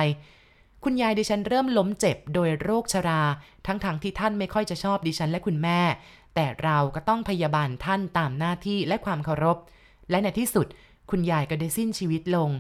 [0.84, 3.22] คุณยายดิฉันเริ่มล้มเจ็บโดยโรคชรา
[3.66, 5.80] ทั้งๆทที่ท่านไม่ค่อยจะชอบดิฉันและคุณแม่
[6.34, 9.58] แต่เราก็ต้องพยาบาลท่านตามหน้าที่และความเคารพ
[10.10, 10.66] และในที่สุด
[11.10, 12.50] คุณยายก็ได้สิ้นชีวิตลง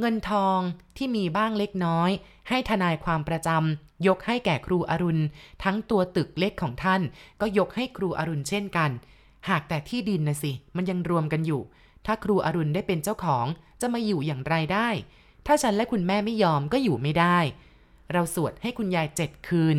[0.00, 0.58] เงินทอง
[0.96, 2.10] ที่มีบ้างเล็กน้อย
[2.48, 5.22] ให้ทนายความประจำยกให้แก่ครูอรุณ
[5.64, 7.02] ทั้งตัวตึกเล็กของท่าน
[7.40, 8.90] ก็ยกให้ครูอรุณเช่นกัน
[9.48, 11.62] หากแต่ที่ดินนะสิมันยังรวมกันอยู่
[12.06, 13.46] ถ้าครูอรุณได้เป็นเจ้าของ
[13.80, 14.88] จะมาอยู่อย่างไรได้
[15.46, 17.38] ถ้าฉันและคุณแม่ไม่ยอมก็อยู่ไม่ได้
[18.12, 19.76] เราสวดให้คุณยายเจ็ดคืน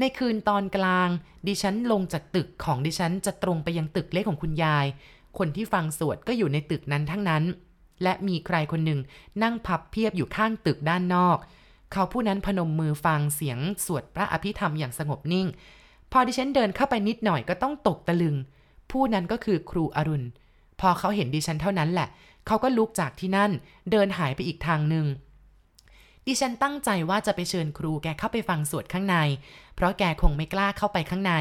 [0.00, 1.08] ในคืนตอนกลาง
[1.46, 4.86] ดิฉันลงจากตึกของดิฉันจะตรงไปยังตึกเล็กของคุณยาย
[5.38, 7.44] คนที่ฟังสวดก็อยู่ในตึกนั้นทั้งนั้น
[8.02, 9.00] และมีใครคนหนึ่ง
[9.42, 11.38] นั่งพับเพียบอยู่ข้างตึกด้านนอก
[11.92, 15.48] เขาผู้นั้นพนมมือฟังเสียงสวดพระอภิธรรมอย่างสงบนิ่ง
[16.12, 18.36] พอดิฉันเดินเข้าไปนิดหน่อยก็ต้องตกตะลึง
[18.90, 20.26] ผู้นั้นก็คือครูอรุณ
[20.80, 23.50] พอเขาเห็นดิฉันเท่านั้นแหละเขาก็ลุกจากที่นั่น
[23.90, 25.06] เดินหายไปอีกทางหนึ่ง
[26.26, 29.16] ดิฉันตั้งใจว่าจะไปเชิญครูแกเข้าไปฟังสวดข้างใน
[29.76, 31.34] เพราะแกคงไม่กล้าเข้าไปข้างใน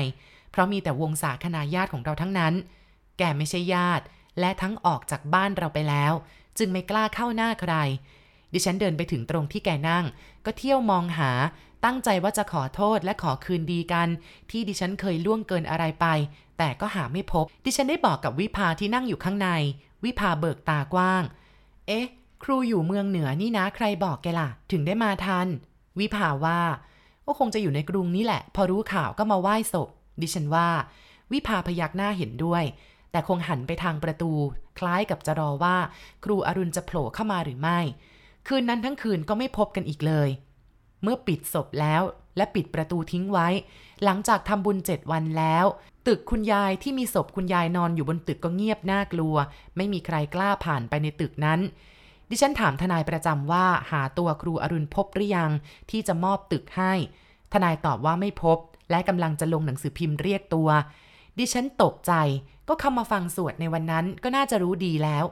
[0.51, 2.53] เพราะมีแต่วงศาคณาญาติของเราทั้งนั้น
[3.17, 4.05] แกไม่ใช่ญาติ
[4.39, 6.13] และทั้งออกจากบ้านเราไปแล้ว
[6.57, 7.73] จึงไม่กล้าเข้าหน้าใคร
[8.53, 10.05] ดิฉันเดินไปถึงตรงที่แกนั่ง
[10.45, 11.31] ก็เที่ยวมองหา
[11.85, 14.07] ตั้งใจว่าจะขอโทษและขอคืนดีกัน
[14.49, 16.05] ที่ดิฉันเคยล่วงเกินอะไรไป
[16.57, 19.49] แต่ก็หาไม่พบ ดิฉันได้บอกกับวิภาที่นั่งอยู่ข้างใน
[20.03, 21.23] วิภาเบิกตากว้าง
[21.87, 22.07] เอ๊ะ
[22.43, 25.47] ครูอยู่เมืองเหนือนี่นะใครบอกแกล่ะ ถึงได้มาทัน
[25.99, 26.59] วิภาว่า
[27.25, 29.89] ก็คงจะอยู่ในกรุงนี่แหละ พอรู้ข่าวก็มาไหว้ศพ
[30.21, 30.69] ดิฉันว่า
[31.31, 32.63] วิภาพยักหน้าเห็นด้วย
[33.11, 34.31] แต่คงหันไปทางประตู
[34.79, 35.77] คล้ายกับจะรอว่า
[36.23, 37.79] ครูอรุณจะโผล่เข้ามาหรือไม่
[38.47, 40.29] คืนนั้นทั้งคืนก็ไม่พบกันอีกเลย
[41.03, 42.01] เมื่อปิดศพแล้ว
[42.37, 43.47] และปิดประตูทิ้งไว้
[44.03, 45.65] หลังจากทำบุญเจ็ดวันแล้ว
[46.07, 49.35] ตึกคุณยายที่มีศพคุณยายนอนอยู่บนตึกก็เงียบน่ากลัว
[49.77, 51.59] ไม่มีใครกล้าผ่านไปในตึกนั้น
[52.29, 55.51] ดิฉันถามทนายประจำว่าหาตัวครูอรุณพบหรือยัง
[55.89, 56.93] ที่จะมอบตึกให้
[57.53, 58.57] ทนายตอบว่าไม่พบ
[58.89, 60.69] และกำลังจะลงหนังสือพิมพ์เรียกตัว
[61.37, 62.13] ดิฉันตกใจ
[62.67, 65.25] ก็เข้ามาฟังสวดในวันนั้นก็น่าจะรู้ดีแล้ว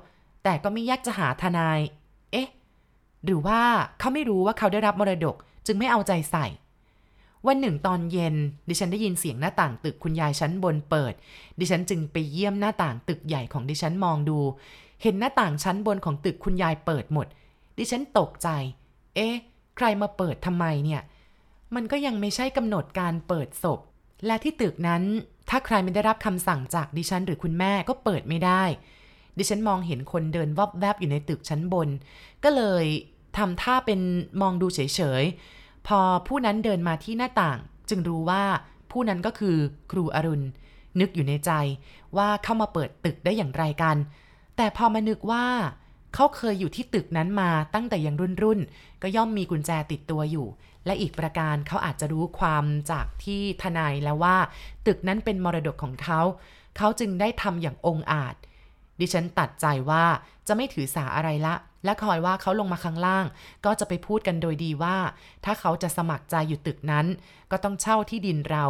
[0.43, 1.79] แต่ก็ไม่ยากจะหาทนาย
[2.31, 2.49] เอ๊ะ
[3.25, 3.61] หรือว่า
[3.99, 5.35] เขาไม่รู้ว่าเขาได้รับมรดก
[5.67, 6.45] จึงไม่เอาใจใส่
[7.47, 8.35] วันหนึ่งตอนเย็น
[8.69, 11.13] ดิฉันได้ยินเสียงหน้าต่างตึกคุณยายชั้นบนเปิด
[11.59, 14.37] ดิฉันจึงไปเยี่ยมหน้าต่างตึกใหญ่ของดิฉันมองดู
[15.03, 17.27] เห็นหน้าต่างชั้นบนของตึกคุณยายเปิดหมด
[17.77, 18.49] ดิฉันตกใจ
[19.15, 19.35] เอ๊ะ
[19.77, 21.01] ใครมาเปิดทำไมเนี่ย
[21.75, 23.79] มันก็ยังไม่ใช่กำหนดการเปิดศพ
[24.25, 25.03] และที่ตึกนั้น
[25.49, 28.63] ถ้าใครไม่ได้รับคำสั่งจากดิฉันหรือคุณแม่ก็เปิดไม่ได้
[29.37, 31.89] ดิฉันมองเห็นคนเดินวอบแวบอยู่ในตึกชั้นบน
[32.43, 32.85] ก็เลย
[33.37, 33.99] ทำท่าเป็น
[34.41, 34.79] มองดูเฉ
[35.21, 35.35] ยๆ
[35.87, 38.43] พอผู้นั้นเดินมาที่หน้าต่าง จึงรู้ว่า
[38.91, 39.57] ผู้นั้นก็คือ
[39.91, 40.45] ครูอรุณ
[40.99, 41.51] นึกอยู่ในใจ
[42.17, 43.97] ว่าเข้ามาเปิดตึกได้อย่างไรกัน
[44.57, 45.45] แต่พอมานึกว่า
[46.13, 48.59] เขาเคยอยู่ที่ตึกนั้นมาตั้งแต่ยังรุ่นรุ่น
[49.01, 50.47] ก็ย่อมมีกุญแจติดตัวอยู่
[50.85, 54.37] และอีกประการเขาอาจจะรู้ความจากที่ทนายแล้วว่า
[54.87, 56.21] ตึกนั้นเป็นมรดกของเขา
[56.77, 58.35] เขาจึงได้ทำอย่างองอาจ
[58.99, 60.03] ดิฉันตัดใจว่า
[60.47, 61.53] จะไม่ถือสาอะไรละ
[61.85, 63.25] และคอยว่าเขาลงมาข้างล่าง
[63.65, 64.97] ก็จะไปพูดกันโดยดีว่า
[65.45, 67.05] ถ้าเขาจะสมัครใจอยู่ตึกนั้น
[67.51, 68.65] ก็ต้องเช่าที่ดินเรา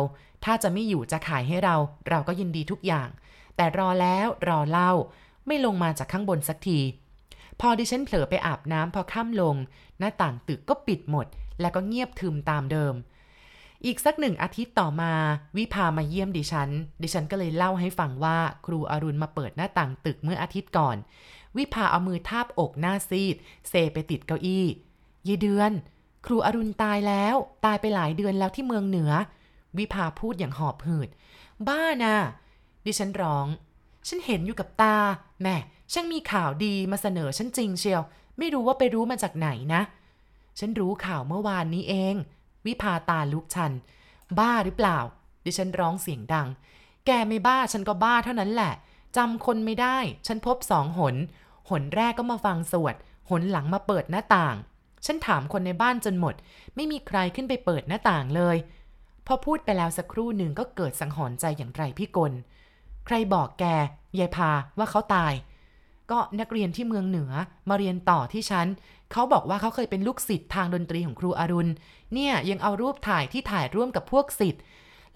[0.46, 1.76] ถ้าจะไม่อยู่จะขายให้เรา
[2.10, 3.10] เราก็ยินดีทุกอย่าง
[3.56, 4.92] แต่รอแล้วรอเล่า
[5.48, 6.80] ไม่ลงมาจากข้างบนสักที
[7.60, 9.56] พอดิฉันเผลอไปอาบน้ำพอค่ำลง
[10.00, 11.26] หน้าต่างตึกก็ปิดหมด
[11.62, 12.94] แล้วก็เงียบทึมตามเดิม
[13.86, 15.14] อีกสักหนึ่งอาทิตย์ต่อมา
[15.58, 16.70] วิพามาเยี่ยมดิฉัน
[17.02, 20.98] ดิฉันก็เลยเล่าให้ฟังว่า ครูอรุณมาเปิดหน้าต่างตึกเมื่ออาทิตย์ก่อน
[21.58, 23.36] วิพาเอามือทาบอกหน้าซีด
[23.70, 24.66] เซไปติดเก้าอี้
[25.28, 25.72] ยายเดือน
[26.26, 29.12] ครูอรุณตายแล้ว ตายไปหลายเดือนแล้วที่เมืองเหนือ
[29.78, 31.10] วิพาพูดอย่างหอบหืด
[31.68, 32.16] บ้านะ
[32.86, 33.48] ดิฉันร้อง
[34.08, 34.98] ฉันเห็นอยู่กับตา
[35.42, 35.56] แม่
[35.94, 38.02] ช่างมีข่าวดีมาเสนอฉันจริงเชียว
[38.38, 39.82] ไม่รู้ว่าไปรู้มาจากไหนนะ
[40.60, 42.16] ฉันรู้ข่าวเมื่อวานนี้เอง
[42.66, 43.72] วิพาตาลุกชัน
[44.40, 45.00] บ้าหรือเปล่า
[45.46, 46.48] ดิฉันร้องเสียงดัง
[47.06, 48.74] แกไม่บ้าฉันก็บ้าเท่านั้นแหละ
[49.18, 51.16] จำคนไม่ได้ ฉันพบสองหน
[51.70, 52.96] หนแรกก็มาฟังสวด
[53.30, 54.56] หนหลังมาเปิดหน้าต่าง
[55.06, 56.36] ฉันถามคนในบ้านจนหมด
[56.76, 58.58] ไม่มีใครขึ้นไปเปิดหน้าต่างเลย
[59.28, 62.34] พอพูดไปแล้วสักครู่หนึ่งก็เกิดสังหรณ์ใจอย่างไรพี่กล
[63.06, 63.66] ใครบอกแก
[64.20, 65.34] ยายพาว่าเขาตาย
[66.12, 67.32] ก็นักเรียนที่เมืองเหนือ
[67.70, 68.68] มาเรียนต่อที่ฉัน
[69.12, 71.72] เขาบอกว่าเขาเคยเป็นลูกศิษย์ทางดนตรีของครูอรุณ
[72.14, 74.62] เนี่ยยังเอารูปถ่ายที่ถ่ายร่วมกับพวกศิษย์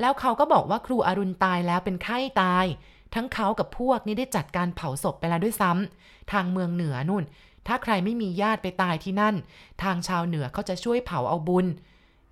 [0.01, 2.65] แล้วเขาก็บอกว่าครูอรุณตายแล้วเป็นไข้ตาย
[3.15, 7.23] ทั้งเขากับพวกนี้ได้จัดการเผาศพไปแล้วด้วยซ้ำทางเมืองเหนือนู่น
[7.67, 9.35] ถ้าใครไม่มีญาติไปตายที่นั่น
[9.83, 11.65] ทางชาวเหนือเขาจะช่วยเผาเอาบุญ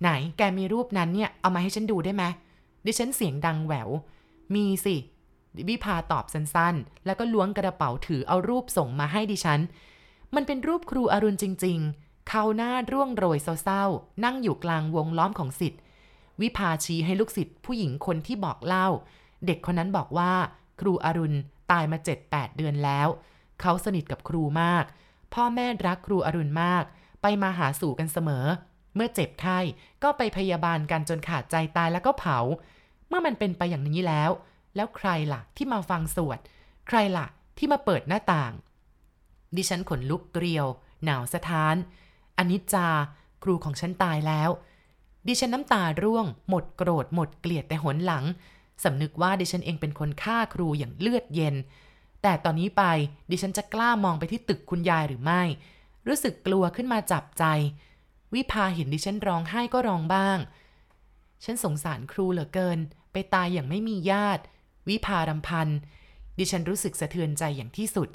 [0.00, 2.24] ไหนแกมีรูปนั้นเนี่ยเอามาให้ฉันดูได้ไหม
[2.86, 3.88] ดิฉันเสียงดังแหวว
[4.54, 4.96] มีสิ
[5.68, 9.60] วิพาตอบสั้นๆ แล้วก็ล้วงกระเป๋าถือเอารูปส่งมาให้ดิฉัน
[10.34, 15.80] มันเป็นรูปครูอรุณจริง ๆ เขาหน้าร่วงโรยเศร้าๆ นั่งอยู่กลางวงล้อมของสิทธิ์
[16.40, 18.88] วิพาชี้ให้ลูกศิษย์ผู้หญิงคนที่บอกเล่า
[19.46, 20.32] เด็กคนนั้นบอกว่า
[20.80, 21.36] ครูอรุณ
[21.70, 23.08] ตายมาเจ็ดแปดเดือนแล้ว
[23.60, 24.84] เขาสนิทกับครูมาก
[25.34, 26.84] พ่อแม่รักครูอรุณมาก
[27.22, 28.46] ไปมาหาสู่กันเสมอ
[28.94, 29.58] เมื่อเจ็บไข้
[30.02, 32.38] ก็ไปพยาบาลกันจนขาดใจตายแล้วก็เผา
[33.08, 34.30] เมื่อมันเป็นไปอย่างนี้แล้ว
[34.76, 36.38] แล้วใครล่ะที่มาฟังสวด
[36.88, 37.26] ใครล่ะ
[37.58, 38.52] ที่มาเปิดหน้าต่าง
[39.56, 40.66] ดิฉันขนลุกเกลียว
[41.04, 41.76] หนาวสะท้าน
[42.38, 42.88] อนิจจา
[43.42, 44.50] ครูของฉันตายแล้ว
[45.26, 48.24] ดิฉันน้ำตาร่วง หมดโกรธหมดเกลียดแต่หนหลัง
[48.84, 51.56] สำนึกว่าดิฉันเองเป็นคนฆ่าครูอย่างเลือดเย็น
[52.22, 52.84] แต่ตอนนี้ไป
[53.30, 55.42] ดิฉันจะกล้ามองไปที่ตึกคุณยายหรือไม่
[56.06, 57.44] รู้สึกกลัวขึ้นมาจับใจ
[58.34, 60.38] วิพาเห็นดิฉันร้องไห้ก็ร้องบ้าง
[61.44, 62.78] ฉันสงสารครูเหลือเกิน
[63.12, 64.42] ไปตายอย่างไม่มีญาติ
[64.88, 65.68] วิพารำพัน
[66.38, 68.08] ดิฉันรู้สึกสะเทือนใจอย่างที่สุด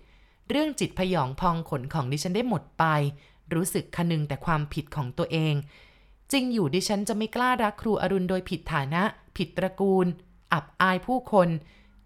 [0.49, 2.85] เรื่องจิตพยองพองขนของดิฉันได้หมดไป
[3.53, 5.55] รู้สึกคนึงแต่ความผิดของตัวเอง
[6.31, 9.03] จริงอยู่ดิฉันจะไม่กล้ารักครูอรุณโดยผิดฐานะ
[9.37, 10.07] ผิดตระกูล
[10.53, 11.49] อับอายผู้คน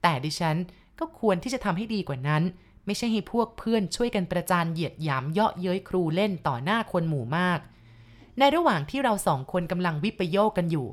[0.02, 0.58] แต่ดิฉัน
[1.00, 2.44] ก็ควรที่จะทำให้ดีกว่านั้น
[2.86, 7.60] ไม่ใช่ให้พวกเพื่อนช่วยกันประจานเหยียดหยามเยาะเย้ยครูเล่นต่อหน้าคนหมู่มาก
[8.40, 10.88] ในระหว่างที่เราสองคนกำลังวิปโยคกันอยู่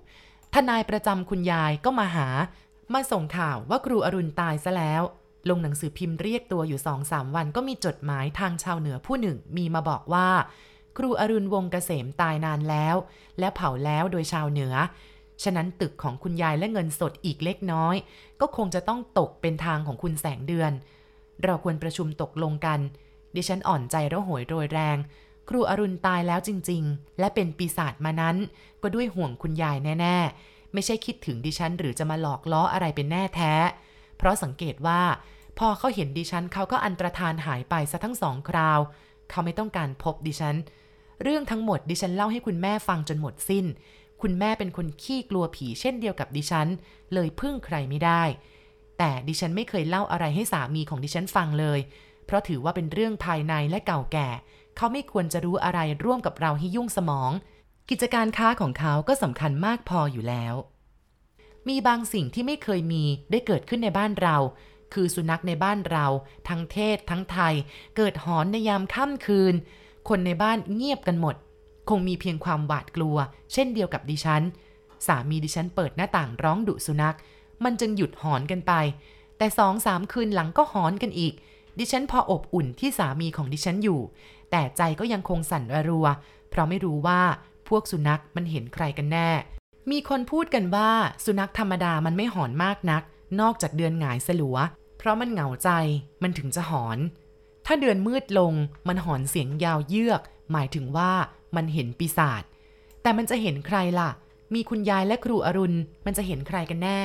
[0.54, 2.28] ทนายประจำคุณยายก็มาหา
[2.92, 5.02] มาส่งข่าวว่าครูอรุณตายซะแล้ว
[5.48, 10.28] ลงหนังสือพิมพ์เรียกตัวอยู่สองสามวันก็มีจดหมายทางชาวเหนือผู้หนึ่งมีมาบอกว่า
[10.96, 12.96] ครูอรุณวงเกษมตายนานแล้ว
[13.38, 14.74] และเผาแล้วโดยชาวเหนือ
[15.42, 17.96] ฉะนั้นตึกของคุณยายและเงินสดอีกเล็กน้อย
[18.40, 20.72] ก็คงจะต้องตกเป็นทางของคุณแสงเดือน
[21.44, 22.80] เราควรประชุมตกลงกัน
[23.34, 24.96] ดิฉันอ่อนใจระหวยโรยแรง
[25.48, 28.36] ครูอรุณตายแล้วจริง ๆ และเป็นปีศาจมานั้น
[28.82, 30.16] ก็ด้วยห่วงคุณยายแน่
[30.46, 33.52] ๆ ไม่ใช่คิดถึงดิฉันหรือจะมาหลอกล้ออะไรเป็นแน่แท้
[34.18, 35.02] เพราะสังเกตว่า
[35.58, 38.78] พอเขาเห็นดิฉันเขาก็อันตรธานหายไปซะทั้งสองคราว
[39.30, 40.56] เขาไม่ต้องการพบดิฉัน
[41.22, 43.64] เรื่องทั้งหมดดิฉันเล่าให้คุณแม่ฟังจนหมดสิ้น
[44.26, 46.68] คุณแม่เป็นคนขี้กลัวผีเช่นเดียวกับดิฉัน
[47.14, 48.22] เลยพึ่งใครไม่ได้
[48.98, 51.78] แต่ดิฉันไม่เคยเล่าอะไรให้สามีของดิฉันฟังเลย
[52.26, 54.28] เพราะถือว่าเป็นเรื่องภายในและเก่าแก่
[54.76, 57.30] เขาไม่ควรจะรู้อะไรร่วมกับเราให้ยุ่งสมอง
[57.90, 60.54] กิจการค้าของเขาก็สำคัญมากพออยู่แล้ว
[61.68, 64.36] มีบางสิ่งที่ไม่เคยมีได้เกิดขึ้นในบ้านเรา
[64.94, 66.06] คือสุนัขในบ้านเรา
[66.48, 67.54] ทั้งเทศทั้งไทย
[67.96, 69.54] เกิดหอนในยามค่ำคืน
[70.08, 71.36] คนในบ้านเงียบกันหมด
[71.88, 73.16] คงมีเพียงความหวาดกลัว
[73.52, 74.42] เช่นเดียวกับดิฉัน
[75.06, 77.16] สามีดิฉันเปิดหน้าต่างร้องดุสุนัข
[77.64, 78.72] มันจึงหยุดหอนกันไป
[79.38, 81.34] แต่สองสามคืนหลังก็หอนกันอีก
[81.78, 84.00] ดิฉันพออบอุ่นที่สามีของดิฉันอยู่
[84.50, 86.06] แต่ใจก็ยังคงสั่นระรัว
[86.50, 87.20] เพราะไม่รู้ว่า
[87.68, 89.30] พวกสุนัขมันเห็นใครกันแน่
[89.90, 90.90] มีคนพูดกันว่า
[91.24, 93.02] สุนัขธรรมดามันไม่หอนมากนัก
[93.40, 94.56] นอกจากเดือนหงายสลัว
[94.98, 95.70] เพราะมันเหงาใจ
[96.22, 96.98] มันถึงจะหอน
[97.66, 98.52] ถ้าเดือนมืดลง
[98.88, 100.20] มันหอนเสียงยาวเยือก
[100.52, 101.12] หมายถึงว่า
[101.56, 102.42] มันเห็นปีศาจ
[103.02, 104.10] แต่มันจะเห็นใครล่ะ
[104.54, 107.00] มีคุณยายและครูอรุณ มันจะเห็นใครกันแน่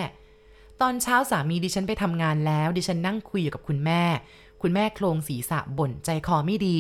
[0.82, 4.04] ตอนเช้าสามีดิฉันไปทำงานแล้ว ดิฉันนั่งคุยอยู่กับคุณแม่
[4.62, 6.78] คุณแม่โครงศีรษะบ่นใจคอไม่ดี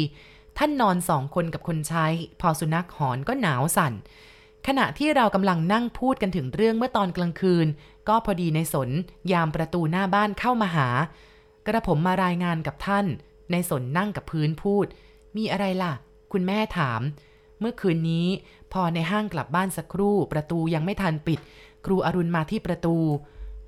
[0.57, 2.05] ท่านนอนสองคนกับคนใช้
[2.41, 3.93] พอสุนัขหอนก็หนาวสั่น
[4.67, 7.67] ขณะที่เรากำลังนั่งพูดกันถึงเรื่องเมื่อตอนกลางคืน
[8.07, 8.89] ก็พอดีในสน
[9.31, 10.87] ยามประตูหน้าบ้านเข้ามาหา
[11.67, 13.05] กระผมมารายงานกับท่าน
[13.51, 14.85] ในสนนั่งกับพื้นพูด
[15.37, 15.93] มีอะไรล่ะ
[16.31, 17.01] คุณแม่ถาม
[17.59, 18.27] เมื่อคืนนี้
[18.73, 21.39] พอในห้างกลับบ้านสักครู่ ประตูยังไม่ทันปิด
[21.85, 22.95] ครูอรุณมาที่ประตู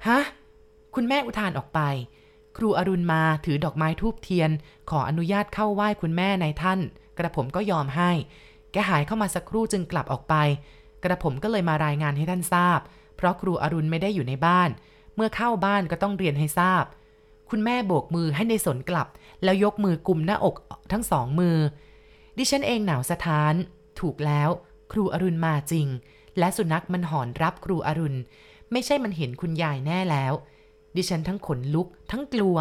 [0.08, 0.20] ฮะ
[0.96, 1.80] คุณแม่อุทานออกไป
[2.58, 4.52] ครูอรุณมาถือดอกไม้ทูบเทียน
[4.90, 6.80] ขออนุญาตเข้าไหว้คุณแม่ในท่าน
[7.18, 8.12] กระผมก็ยอมให้
[8.72, 10.36] แกหายเข้ามาสักครู่จึงกลับออกไป
[11.04, 12.80] กระผมก็เลยมารายงานให้ท่านทราบ
[13.18, 14.70] เพราะครูอรุณไม่ได้อยู่ในบ้าน
[15.16, 16.84] เมื่อเข้าบ้านก็ต้องเรียนให้ทราบ
[17.50, 19.08] คุณแม่โบกมือให้ในสนกลับ
[19.44, 20.56] แล้วยกมือกลุ่มหน้าอก
[20.92, 21.58] ทั้งสองมือ
[22.38, 23.54] ดิฉันเองหนาวสะท้าน
[24.00, 24.50] ถูกแล้ว
[24.92, 25.88] ครูอรุณมาจริง
[26.40, 28.20] และสุนัขมันหอนรับครูอรุณ
[28.72, 30.34] ไม่ใช่มันเห็นคุณยายแน่แล้ว
[30.96, 32.58] ดิฉันทั้งขนลุก ทั้งกลัว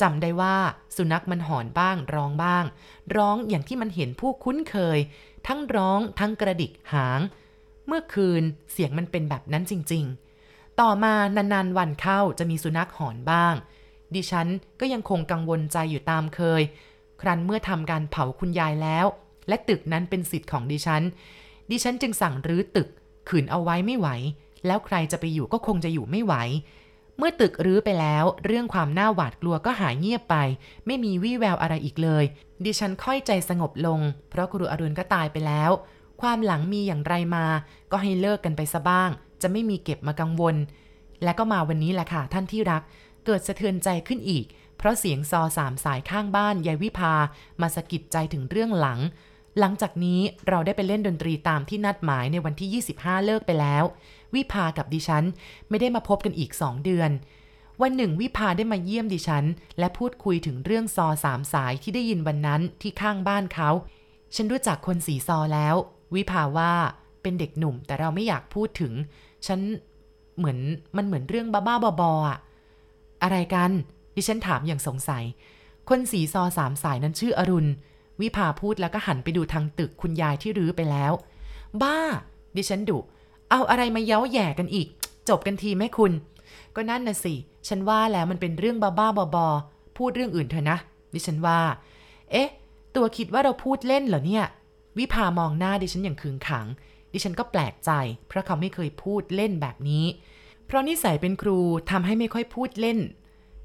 [0.00, 0.56] จำได้ว่า
[0.96, 2.64] สุนัขมันหอนบ้างร้องบ้าง
[3.16, 4.98] ร้องอย่างที่มันเห็นผู้คุ้นเคย
[5.46, 7.20] ทั้งร้องทั้งกระดิกหาง
[7.86, 10.04] เมื่อคืนเสียงมันเป็นแบบนั้นจริง
[10.42, 13.54] ๆ ต่อมานานๆวันเข้าจะมีสุนัขหอนบ้าง
[14.14, 14.48] ดิฉัน
[14.80, 16.62] ก็ยังคงกังวลใจอยู่ตามเคย
[17.20, 19.06] ครั้นเมื่อทำการเผาคุณยายแล้ว
[19.48, 21.02] และตึกนั้นเป็นสิทธิ์ของดิฉัน
[21.70, 22.88] ดิฉันจึงสั่งรื้อตึก
[23.28, 24.08] ขืนเอาไว้ไม่ไหว
[24.66, 26.34] แล้วใครจะไปอยู่ก็คงจะอยู่ไม่ไหว
[27.18, 30.36] เมื่อตึกรื้อไปแล้ว เรื่องความน่าหวาดกลัวก็หายเงียบไป
[30.86, 32.24] ไม่มีวี่แววอะไรอีกเลย
[32.64, 35.70] ดิฉันค่อยใจสงบลง เพราะครูอรุณก็ตายไปแล้ว
[36.20, 37.46] ความหลังมีอย่างไรมา
[37.92, 39.10] ก็ให้เลิกกันไปซะบ้าง
[39.42, 40.56] จะไม่มีเก็บมากังวล
[41.22, 42.82] และก็มาวันนี้แหละค่ะท่านที่รัก
[43.26, 44.44] เกิดสะเทือนใจขึ้นอีก
[44.78, 47.14] เพราะเสียงซอสามสายข้างบ้านยายวิภา
[47.60, 48.98] มาสะกิดใจถึงเรื่องหลัง
[49.58, 53.84] หลังจากนี้เราได้ไปเล่นดนตรีตามที่นัดหมายในวันที่ 25 เลิกไปแล้ว
[54.34, 55.24] วิภากับดิฉัน
[55.68, 57.10] ไม่ได้มาพบกันอีกสองเดือน
[57.82, 59.44] วันหนึ่งวิภาได้มาเยี่ยมดิฉัน
[59.78, 63.70] และพูดคุยถึงเรื่องซอสามสายที่ได้ยินวันนั้นที่ข้างบ้านเขา
[64.34, 65.74] ฉันรู้จักคนสีซอแล้ว
[66.14, 66.72] วิภาว่า
[67.22, 68.92] เป็นเด็กหนุ่มแต่เราไม่อยากพูดถึง
[69.46, 69.60] ฉัน
[70.38, 70.58] เหมือน
[70.96, 72.38] มันเหมือนเรื่องบ้าๆบอๆอะ
[73.22, 73.70] อะไรกัน
[74.16, 75.24] ดิฉันถามอย่างสงสัย
[75.88, 77.70] คนสีซอสามสายนั้นชื่ออรุณ
[78.20, 81.12] วิภาพูดแล้วก็หันไปดูทางตึกคุณยายที่รื้อไปแล้ว
[81.82, 81.98] บ้า
[82.56, 82.98] ดิฉันดุ
[83.50, 84.88] เอาอะไรมาเย้าแย่กันอีก
[85.28, 86.12] จบกันทีไหมคุณ
[86.76, 87.34] ก็นั่นน่ะสิ
[87.68, 90.78] ฉันว่าแล้วมันเป็นเรื่องบ้าๆบอๆพูดเรื่องอื่นเถอะนะ
[91.14, 91.58] ดิฉันว่า
[92.30, 92.48] เอ๊ะ
[92.96, 94.44] ตัวคิดว่าเราพูดเล่นเหรอเนี่ย
[94.98, 96.66] วิภามองหน้าดิฉันอย่างขึงขัง
[97.12, 97.90] ดิฉันก็แปลกใจ
[98.28, 100.04] เพราะเขาไม่เคยพูดเล่นแบบนี้
[100.66, 101.58] เพราะนิสัยเป็นครู
[101.90, 102.98] ทำให้ไม่ค่อยพูดเล่น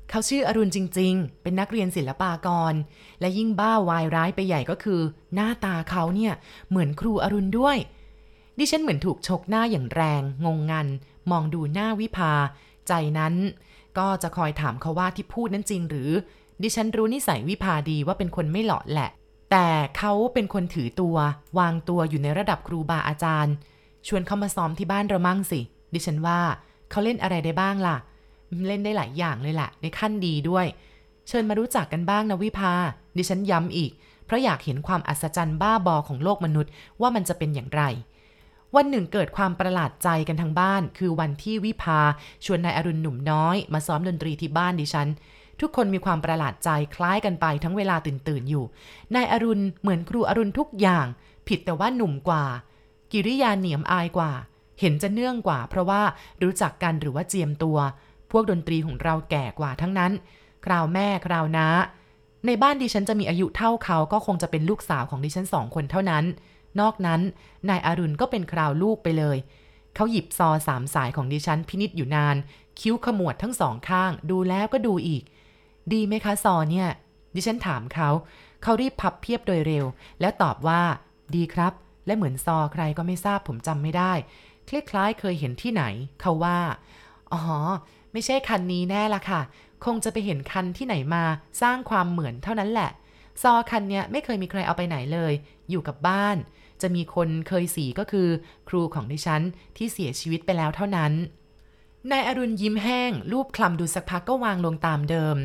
[0.09, 2.73] เขาชื่ออรุณจริง ๆ เป็นนักเรียนศิลปากร
[3.19, 5.01] และยิ่งบ้าวายร้ายไปใหญ่ก็คือ
[5.35, 6.33] หน้าตาเขาเนี่ย
[6.69, 7.77] เหมือนครูอรุณด้วย
[8.59, 10.87] ดิฉันเหมือนถูกชกหน้าอย่างแรง งงงัน
[11.31, 12.33] มองดูหน้าวิภา
[12.87, 13.35] ใจนั้น
[13.97, 16.09] ก็จะคอยถามเขาว่าที่พูดนั้นจริงหรือ
[16.63, 19.09] ดิฉันรู้นิสัยวิภาดีว่าเป็นคนไม่เหลาะแหละ
[19.51, 21.17] แต่เขาเป็นคนถือตัว
[21.59, 23.53] วางตัวอยู่ในระดับครูบาอาจารย์
[24.07, 25.59] ชวนเขามาซ้อมที่บ้านเรามั่งสิ
[25.93, 26.39] ดิฉันว่า
[26.89, 30.65] เขาเล่นอะไรได้บ้างล่ะเเล่นได้หลายอย่างเลยแหละในขั้นดีด้วย
[31.27, 32.73] เชิญมารู้จักกันบ้างนะวิภา
[33.17, 33.91] ดิฉันย้ำอีก
[34.25, 37.83] เพราะอยากเห็นความอัศจรรย์บ้าบอของโลกมนุษย์ว่ามันจะเป็นอย่างไร
[38.75, 41.99] วันหนึ่งเกิดความประหลาดใจกันทั้งบ้าน คือวันที่วิภา
[42.45, 45.07] ชวนนายอรุณหนุ่มน้อย มาซ้อมดนตรีที่บ้านดิฉัน
[45.61, 48.65] ทุกคนมีความประหลาดใจคล้ายกันไปทั้งเวลาตื่นตื่นอยู่
[49.15, 51.05] นายอรุณเหมือนครูอรุณทุกอย่าง
[51.47, 52.43] ผิดแต่ว่าหนุ่มกว่า
[53.11, 54.31] กิริยาเหนียมอายกว่า
[54.79, 56.01] เห็นจะเนื่องกว่า เพราะว่า
[56.43, 57.77] รู้จักกันหรือว่าเจียมตัว
[58.33, 60.11] พวกดนตรีของเราแก่กว่าทั้งนั้น
[60.65, 61.67] คราวแม่คราวน้า
[62.45, 66.23] ในบ้านดิฉันจะมีอายุเท่าเขาก็คงจะเป็นลูกสาวของดิฉันสองคนเท่านั้น
[66.79, 67.21] นอกนั้น
[67.69, 69.37] นายอารุณก็เป็นคราวลูกไปเลย
[69.95, 72.35] เขาหยิบซอสามสายของดิฉันพินิษอยู่นาน
[72.79, 75.23] คิ้วขมวดทั้งสองข้าง ดูแล้วก็ดูอีก
[75.93, 76.87] ดีไหมคะซอเนี่ย
[77.35, 78.09] ดิฉันถามเขา
[78.63, 79.85] เขารีบพับเพียบโดยเร็ว
[80.21, 80.81] แล้วตอบว่า
[81.35, 81.73] ดีครับ
[82.05, 84.13] และเหมือนซอใครก็ไม่ทราบผมจำไม่ได้
[84.69, 85.83] คล้ายๆเคยเห็นที่ไหน
[86.21, 86.59] เขาว่า
[87.33, 87.41] อ๋อ
[88.13, 89.41] ไม่ใช่คันนี้แน่ละค่ะ
[89.85, 91.23] คงจะไปเห็นคันที่ไหนมา
[91.61, 92.91] สร้างความเหมือนเท่านั้นแหละ
[93.41, 95.33] ซอคันเนี้ยไม่เคยมีใครเอาไปไหนเลย
[95.69, 96.37] อยู่กับบ้าน
[96.81, 98.27] จะมีคนเคยสีก็คือ
[98.69, 99.41] ครูของดิฉัน
[99.77, 101.13] ที่เสียชีวิตไปแล้วเท่านั้น
[102.11, 105.37] นายอรุณยิ้มแห้ง รูปคลำดูสักพักก็วางลงตามเดิม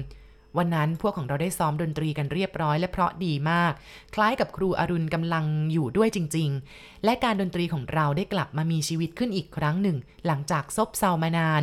[0.56, 3.72] วันนั้นพวกของเราได้ซ้อมดนตรีกันเรียบร้อยและเพราะดีมาก
[4.14, 9.96] คล้ายกับครูอรุณกำลังอยู่ด้วยจริง ๆ และการดนตรีของเราได้กลับมามีชีวิตขึ้นอีกครั้งหนึ่ง
[10.26, 11.62] หลังจากซบเซามานาน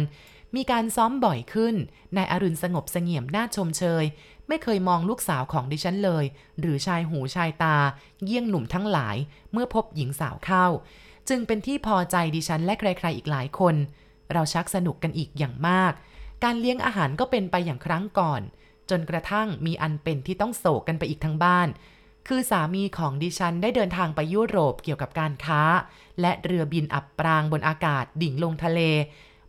[0.55, 1.75] มีการซ้อมบ่อยขึ้น
[2.17, 4.05] นายอรุณสงบเสงี่ยมน่าชมเชย
[4.47, 6.25] ไม่เคยมองลูกสาวของดิฉันเลย
[6.59, 7.77] หรือชายหูชายตา
[8.25, 9.17] เยี่ยงหนุ่มทั้งหลาย
[9.51, 10.65] เมื่อพบหญิงสาวเข้า
[11.29, 13.75] จึงเป็นที่พอใจดิฉันและใครๆอีกหลายคน
[14.33, 15.93] เราชักสนุกกันอีกอย่างมาก
[16.43, 18.41] การเลี้ยงอาหารก็เป็นไปอย่างครั้งก่อน
[18.89, 21.67] จนกระทั่งมีอันเป็นที่ต้องโศกกันไปอีกทั้งบ้าน
[22.27, 25.61] คือสามีของดิฉันได้เดินทางไปยุโรปเกี่ยวกับการค้า
[26.21, 28.79] และเรือบินอับปรางบนอากาศดิ่งลงทะเล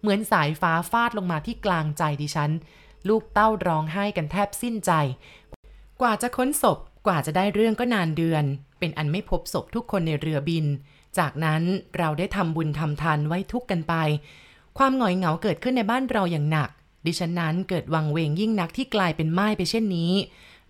[0.00, 2.50] เหมือนสายฟ้าฟาดลงมาที่กลางใจดิฉัน
[3.08, 4.92] ลูกเต้าร้องไห้กันแทบสิ้นใจ
[6.00, 8.44] กว่าจะค้นศพกว่าจะได้เรื่องก็นานเดือน
[8.78, 10.66] เป็นอันไม่พบศพทุกคนในเรือบิน
[11.18, 11.62] จากนั้น
[11.98, 13.94] เราได้ทำบุญทำทานไว้ทุกกันไป
[14.78, 16.70] ความหงอยเหงาเกิดขึ้นในบ้านเราอย่างหนัก
[17.06, 20.12] ดิฉันนั้นเกิดวังเวงยิ่งนักที่กลายเป็นไม้ไปเช่นนี้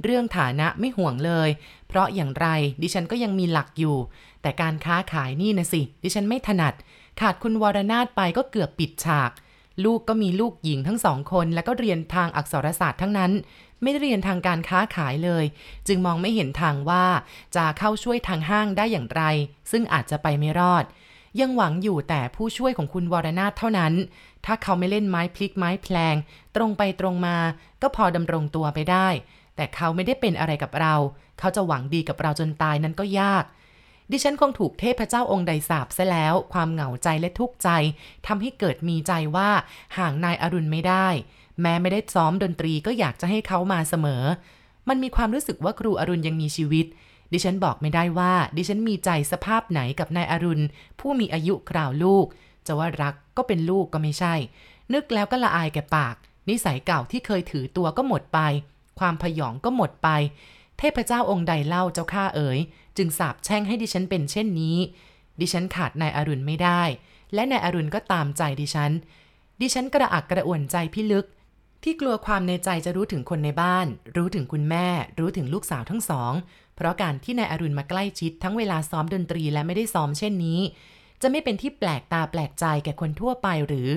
[0.02, 1.48] เรื่องฐานะไม่ห่วงเลย
[1.88, 2.46] เพราะอย่างไร
[2.82, 3.96] ดิฉันก็ยังมีหลักอยู่
[4.42, 6.74] แต่การค้าขายนี่นะสิ ดิฉันไม่ถนัด
[7.20, 9.30] ขาดคุณวรนาถไปก็เกือบปิดฉาก
[9.84, 13.32] ลูกก็มีลูกหญิงทั้งสองคน แล้วก็เรียนทางอักษรศาสตร์ทั้งนั้น
[13.82, 15.44] ไม่ได้เรียนทางการค้าขายเลย
[15.88, 17.04] จึงมองไม่เห็นทางว่า
[17.56, 19.22] จะเข้าช่วยทางห้างได้อย่างไร
[19.70, 20.84] ซึ่งอาจจะไปไม่รอด
[21.40, 23.92] ยังหวังอยู่แต่ผู้ช่วยของคุณวรนาถเท่านั้น
[24.44, 26.14] ถ้าเขาไม่เล่นไม้พลิกไม้แพลง
[26.56, 27.36] ตรงไปตรงมา
[27.82, 29.08] ก็พอดำรงตัวไปได้
[29.56, 30.94] แต่เขาไม่ได้เป็นอะไรกับเรา
[31.38, 33.44] เขาจะหวังดีกับเราจนตายนั้นก็ยาก
[34.10, 37.68] ดิฉันคงถูกเทพเจ้าองค์ใดสาบซะแล้ว ความเหงาใจและทุกข์ใจ
[38.26, 39.50] ทำให้เกิดมีใจว่า
[39.98, 41.08] ห่างนายอรุณไม่ได้
[41.60, 44.22] แม้ไม่ได้ซ้อมดนตรีก็อยากจะให้เขามาเสมอ
[44.88, 46.86] มันมีความรู้สึกว่าครูอรุณยังมีชีวิต
[47.32, 50.64] ดิฉันบอกไม่ได้ว่า ดิฉันมีใจสภาพไหนกับนายอรุณ
[51.00, 52.26] ผู้มีอายุคราวลูก
[52.66, 54.34] จะว่ารักก็เป็นลูกก็ไม่ใช่
[54.92, 56.14] นึกแล้วก็ละอายแก่ปาก
[56.48, 58.38] นิสัยเก่าที่เคยถือตัวก็หมดไป
[58.98, 60.08] ความพยองก็หมดไป
[60.78, 62.58] เทพเจ้าองค์ใดเล่าเจ้าข้าเอ๋ย
[62.96, 64.76] จึงสาบแช่งให้ดิฉันเป็นเช่นนี้
[65.40, 66.82] ดิฉันขาดนายอรุณไม่ได้
[67.34, 68.92] และนายอรุณก็ตามใจดิฉัน
[69.60, 71.26] ดิฉันกระอักกระอ่วนใจพี่ลึก
[71.82, 74.86] ที่กลัวความในใจจะรู้ถึงคนในบ้าน รู้ถึงคุณแม่
[75.18, 76.32] รู้ถึงลูกสาวทั้งสอง
[76.76, 80.60] เพราะการที่นายอรุณมาใกล้ชิดทั้งเวลาซ้อมดนตรีและไม่ได้ซ้อมเช่นนี้
[81.22, 83.88] จะไม่เป็นที่แปลกตาแปลกใจแก่คนทั่วไปหรือ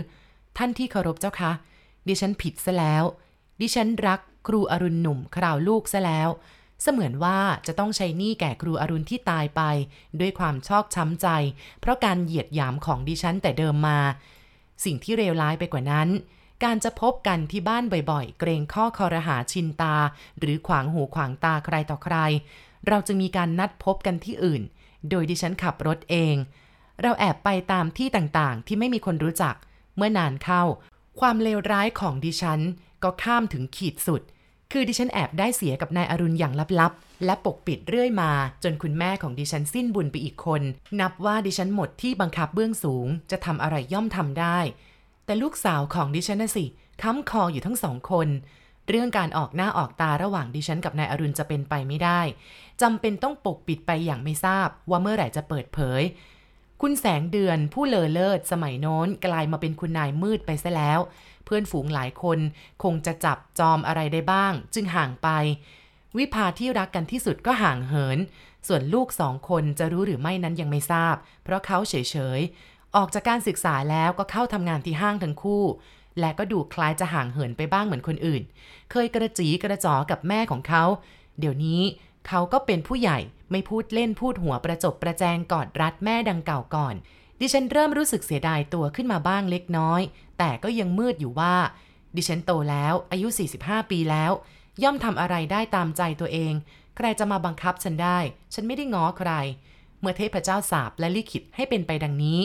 [0.58, 1.52] ท่านที่เคารพเจ้าคะ
[2.08, 3.04] ดิฉันผิดซะแล้ว
[3.62, 6.30] ดิฉันรักครูอรุณหนุ่มคราวลูกซะแล้ว
[6.82, 9.62] เสมือนว่าจะต้องใช้หนี้แก่ครูอรุณที่ตายไป
[10.20, 11.28] ด้วยความชอกช้ำใจ
[11.80, 14.00] เพราะการเหยียดหยามของดิฉันแต่เดิมมา
[14.86, 16.08] สิ่งที่เลวร้ายไปกว่านั้น
[16.64, 19.96] การจะพบกันที่บ้านบ่อยๆ เกรงข้อคอรหาชินตา
[20.40, 22.16] หรือขวางหูขวางตาใครต่อใคร
[22.88, 24.62] เราจึงมีการนัดพบกันที่อื่น
[25.10, 26.36] โดยดิฉันขับรถเอง
[27.02, 29.56] เราแอบไปตามที่ต่างๆ ที่ไม่มีคนรู้จัก
[29.96, 30.64] เมื่อนานเข้า
[31.20, 32.60] ความเลวร้ายของดิฉัน
[33.04, 34.22] ก็ข้ามถึงขีดสุด
[34.72, 38.32] คือดิฉันแอบได้เสียกับนายอรุณอย่างลับๆ และปกปิดเรื่อยมา
[38.64, 40.62] จนคุณแม่ของดิฉันสิ้นบุญไปอีกคน
[41.00, 44.60] นับว่าดิฉันหมดที่บังคับเบื้องสูง จะทำอะไรย่อมทำได้
[45.30, 46.66] แต่ลูกสาวของดิฉันน่ะสิ
[47.02, 48.28] ค้ำคออยู่ทั้งสองคน
[48.90, 52.22] เรื่องการออกหน้าออกตาระหว่างดิฉันกับนายอรุณจะเป็นไปไม่ได้
[52.82, 56.02] จำเป็นต้องปกปิดไปอย่างไม่ทราบว่าเมื่อไหร่จะเปิดเผย
[56.82, 61.00] คุณแสงเดือนผู้เลอเลิศสมัยโน้นกลายมาเป็นคุณนายมืดไปซะแล้ว
[61.46, 62.40] เพื่อนฝูงหลายคน
[62.84, 65.30] คงจะจับจอมอะไรได้บ้าง จึงห่างไป
[66.18, 68.20] วิภาที่รักกันที่สุดก็ห่างเหิน
[68.68, 72.42] ส่วนลูกสองคนจะรู้หรือไม่นั้นยังไม่ทราบ เพราะเขาเฉย
[72.96, 75.64] ออกจากการศึกษาแล้วก็เข้าทำงานที่ห้างทั้งคู่
[76.20, 78.42] และก็ดูคล้ายจะห่างเหินไปบ้างเหมือนคนอื่น
[78.92, 80.84] เคยกระจีกระจอกับแม่ของเขา
[81.40, 81.82] เดี๋ยวนี้
[82.28, 83.20] เขาก็เป็นผู้ใหญ่
[83.52, 86.96] ไม่พูดเล่นพูดหัวประจบประแจงกอดรัดแม่ดังเก่าก่อน
[87.40, 90.02] ดิฉันเริ่มรู้สึกเสียดายตัวขึ้นมาบ้างเล็กน้อย
[90.40, 91.56] แต่ก็ยังมืดอยู่ว่า
[92.16, 93.28] ดิฉันโตแล้วอายุ
[93.60, 94.32] 45 ปีแล้ว
[94.84, 96.54] ย่อมทำอะไรได้ตามใจตัวเอง
[96.96, 98.20] ใครจะมาบังคับฉันได้
[98.54, 99.32] ฉันไม่ได้ง้อใคร
[100.00, 102.40] เมื่อเทพเจ้าสาบและลิขิตให้เป็นไปดังนี้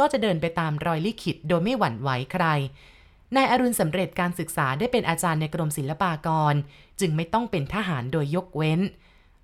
[0.00, 2.44] ก็จะเดินไปตามรอยลิขิตโดยไม่หวั่นไหวใคร
[3.36, 6.54] นายอรุณสำเร็จการศึกษาได้เป็นอาจารย์ในกรมศิลปากร
[7.00, 8.80] จึงไม่ต้องเป็นทหารโดยยกเว้น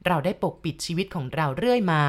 [0.06, 2.02] เราได้ปกปิดชีวิตของเราเรื่อยมา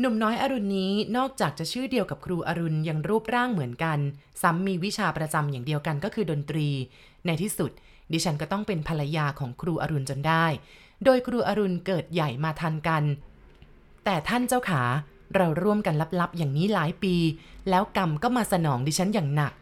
[0.00, 3.98] หนุ่มน้อยอรุณนี้นอกจากจะชื่อเดียวกับครูอรุณยังรูปร่างเหมือนกัน
[4.42, 6.68] ซ้ำมีวิชาประจำอย่างเดียวกันก็คือดนตรี
[7.26, 7.70] ในที่สุด
[8.12, 10.46] ดิฉันก็ต้องเป็นภรรยาของครูอรุณจนได้
[11.04, 13.02] โดยครูอรุณเกิดใหญ่มาทันกัน
[14.04, 14.82] แต่ท่านเจ้าขา
[15.34, 17.16] เราร่วมกันลับๆ อย่างนี้หลายปี
[17.70, 19.52] แล้วกรรมก็มาสนองดิฉันอย่างหนัก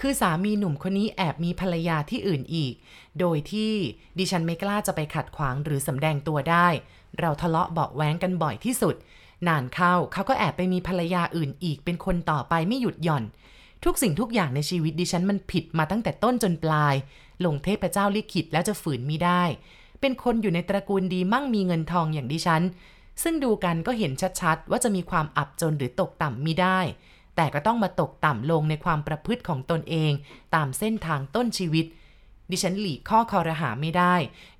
[0.00, 2.74] คือสามีหนุ่มคนนี้แอบมีภรรยาที่อื่นอีก
[3.20, 3.72] โดยที่
[4.18, 6.68] ดิฉันไม่กล้าจะไปขัดขวางหรือสำแดงตัวได้
[7.20, 8.94] เราทะเลาะเบาแว้งกันบ่อยที่สุด
[9.48, 13.24] นานเข้าเขาก็แอบไปมีภรรยาอื่นอีก เป็นคนต่อไปไม่หยุดหย่อน
[13.84, 16.94] ทุกสิ่งทุกอย่างในชีวิตดิฉันมันผิดมาตั้งแต่ต้นจนปลาย
[17.44, 19.42] ลงเทพเจ้าลิขิตแล้วจะฝืนมิได้
[20.00, 22.62] เป็นคนอยู่ในตระกูลดีมั่งมีเงินทองอย่างดิฉัน
[23.22, 26.80] ซึ่งดูกันก็เห็นชัดๆ ว่าจะมีความอับจนหรือตกต่ำมิได้
[27.36, 30.12] แต่ก็ต้องมาตกต่ำลงในความประพฤติของตนเอง
[30.54, 31.86] ตามเส้นทางต้นชีวิต
[32.50, 34.14] ดิฉันหลีกข้อคอรหาไม่ได้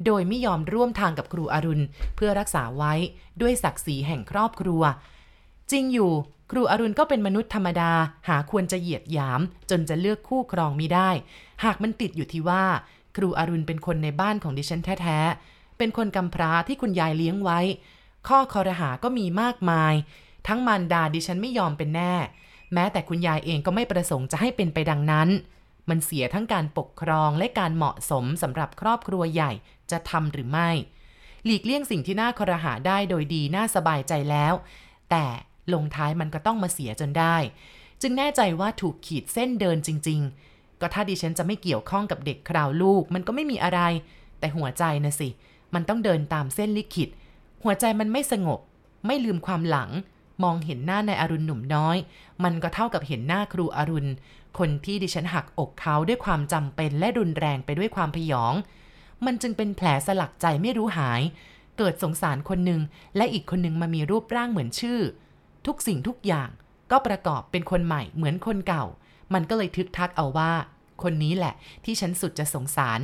[0.07, 1.85] โดยไม่ยอมร่วมทางกับครูอรุณ
[2.17, 2.93] เพื่อรักษาไว้
[3.41, 4.83] ด้วยศักดิ์ศรีแห่งครอบครัว
[5.71, 6.13] จริงอยู่
[6.51, 7.93] ครูอรุณก็เป็นมนุษย์ธรรมดา
[8.29, 9.41] หาควรจะเหยียดหยาม
[9.71, 11.11] จนจะเลือกคู่ครองมิได้
[11.65, 12.65] หากมันติดอยู่ที่ว่า
[13.17, 17.61] ครูอรุณเป็นคนในบ้านของดิฉันแท้ๆเป็นคนกำพร้าที่คุณยายเลี้ยงไว้
[18.29, 19.95] ข้อคอรหาก็มีมากมาย
[20.49, 22.15] ทั้งมารดาดิฉันไม่ยอมเป็นแน่
[22.75, 25.29] แม้แต่คุณยายเองก็ไม่ประสงค์จะให้เป็นไปดังนั้น
[25.89, 29.53] มันเสียทั้งการปกครองและการเหมาะสมสำหรับครอบครัวใหญ่
[29.91, 30.71] จะทำหรือไม่
[31.45, 34.55] หลีกเลี่ยงสิ่งที่น่าคอรหาได้โดยดีน่าสบายใจแล้ว
[35.11, 35.25] แต่
[35.73, 37.37] ลงท้ายมันก็ต้องมาเสียจนได้
[38.03, 40.21] จึงแน่ใจว่าถูกขีดเส้นเดินจริง
[40.51, 43.81] ๆ ก็ถ้าดิฉันจะไม่เกี่ยวข้องกับเด็กคราวลูก มันก็ไม่มีอะไร
[44.39, 45.29] แต่หัวใจนะสิ
[45.75, 47.09] มันต้องเดินตามเส้นลิขิต
[47.63, 48.61] หัวใจมันไม่สงบ
[49.07, 49.91] ไม่ลืมความหลัง
[50.43, 51.97] มองเห็นหน้านายอรุณหนุ่มน้อย
[52.45, 54.11] มันก็เท่ากับเห็นหน้าครูอรุณ
[54.59, 58.55] คนที่ดิฉันหักอกเขาด้วยความจำเป็นและรุนแรงไปด้วยความพยอง
[59.25, 61.23] มันจึงเป็นแผลสลักใจไม่รู้หาย
[61.79, 62.81] เกิดสงสารคนหนึ่ง
[63.17, 65.01] และอีกคนหนึ่งมามีรูปร่างเหมือนชื่อ
[65.67, 66.49] ทุกสิ่งทุกอย่าง
[66.91, 68.85] ก็ประกอบเป็นคนใหม่เหมือนคนเก่า
[69.35, 70.53] มันก็เลยทึกทักเอาว่า
[71.03, 71.55] คนนี้แหละ
[71.85, 73.01] ที่ฉันสุดจะสงสาร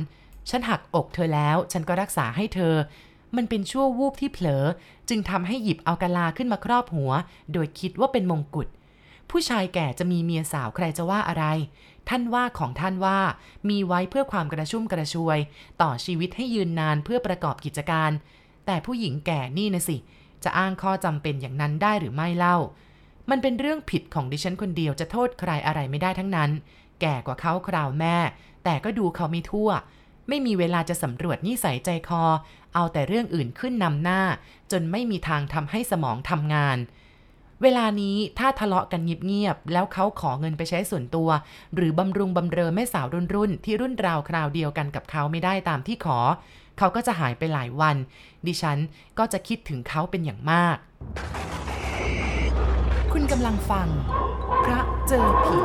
[0.49, 2.75] ฉันหักอกเธอแล้ว ฉันก็รักษาให้เธอ
[3.35, 4.65] มันเป็นชั่ววูบที่เผลอ
[5.09, 7.11] จึงทำให้หยิบเอากะลาขึ้นมาครอบหัว
[7.53, 8.67] โดยคิดว่าเป็นมงกุฎ
[9.29, 11.45] ผู้ชายแก่จะมีเมียสาวใครจะว่าอะไร
[12.09, 13.19] ท่านว่าของท่านว่า
[13.69, 15.39] มีไว้เพื่อความกระชุ่มกระชวย
[15.81, 18.11] ต่อชีวิตให้ยืนนานเพื่อประกอบกิจการ
[18.65, 19.97] แต่ผู้หญิงแก่นี่นะสิ
[20.43, 22.57] จะอ้างข้อจำเป็นอย่างนั้นได้หรือไม่เล่า
[23.29, 26.49] มันเป็นเรื่องผิดของดิฉันคนเดียวจะโทษใครอะไรไม่ได้ทั้งนั้น
[27.01, 28.17] แก่กว่าเขาคราวแม่
[28.63, 29.69] แต่ก็ดูเขาไม่ทั่ว
[30.29, 32.23] ไม่มีเวลาจะสำรวจนิสัยใจคอ
[32.75, 34.21] เอาแต่เรื่องอื่นขึ้นนำหน้า
[34.71, 36.77] จนไม่มีทางทำให้สมองทำงาน
[37.63, 41.29] เวลานี้ถ้าทะเลาะกันเงียบๆแล้วเขาขอเงินไปใช้ส่วนตัว
[41.75, 46.19] หรือบำรุงบำเรอแม่สาวรุ่นรุ่นๆที่รุ่นราวคราวเดียวกันกับเขาไม่ได้ตามที่ขอ
[46.77, 47.95] เขาก็จะหายไปหลายวัน
[48.47, 48.77] ดิฉัน
[49.19, 50.77] ก็จะคิดถึงเขาเป็นอย่างมาก
[53.13, 53.87] คุณกำลังฟัง
[54.65, 55.59] พระเจอผี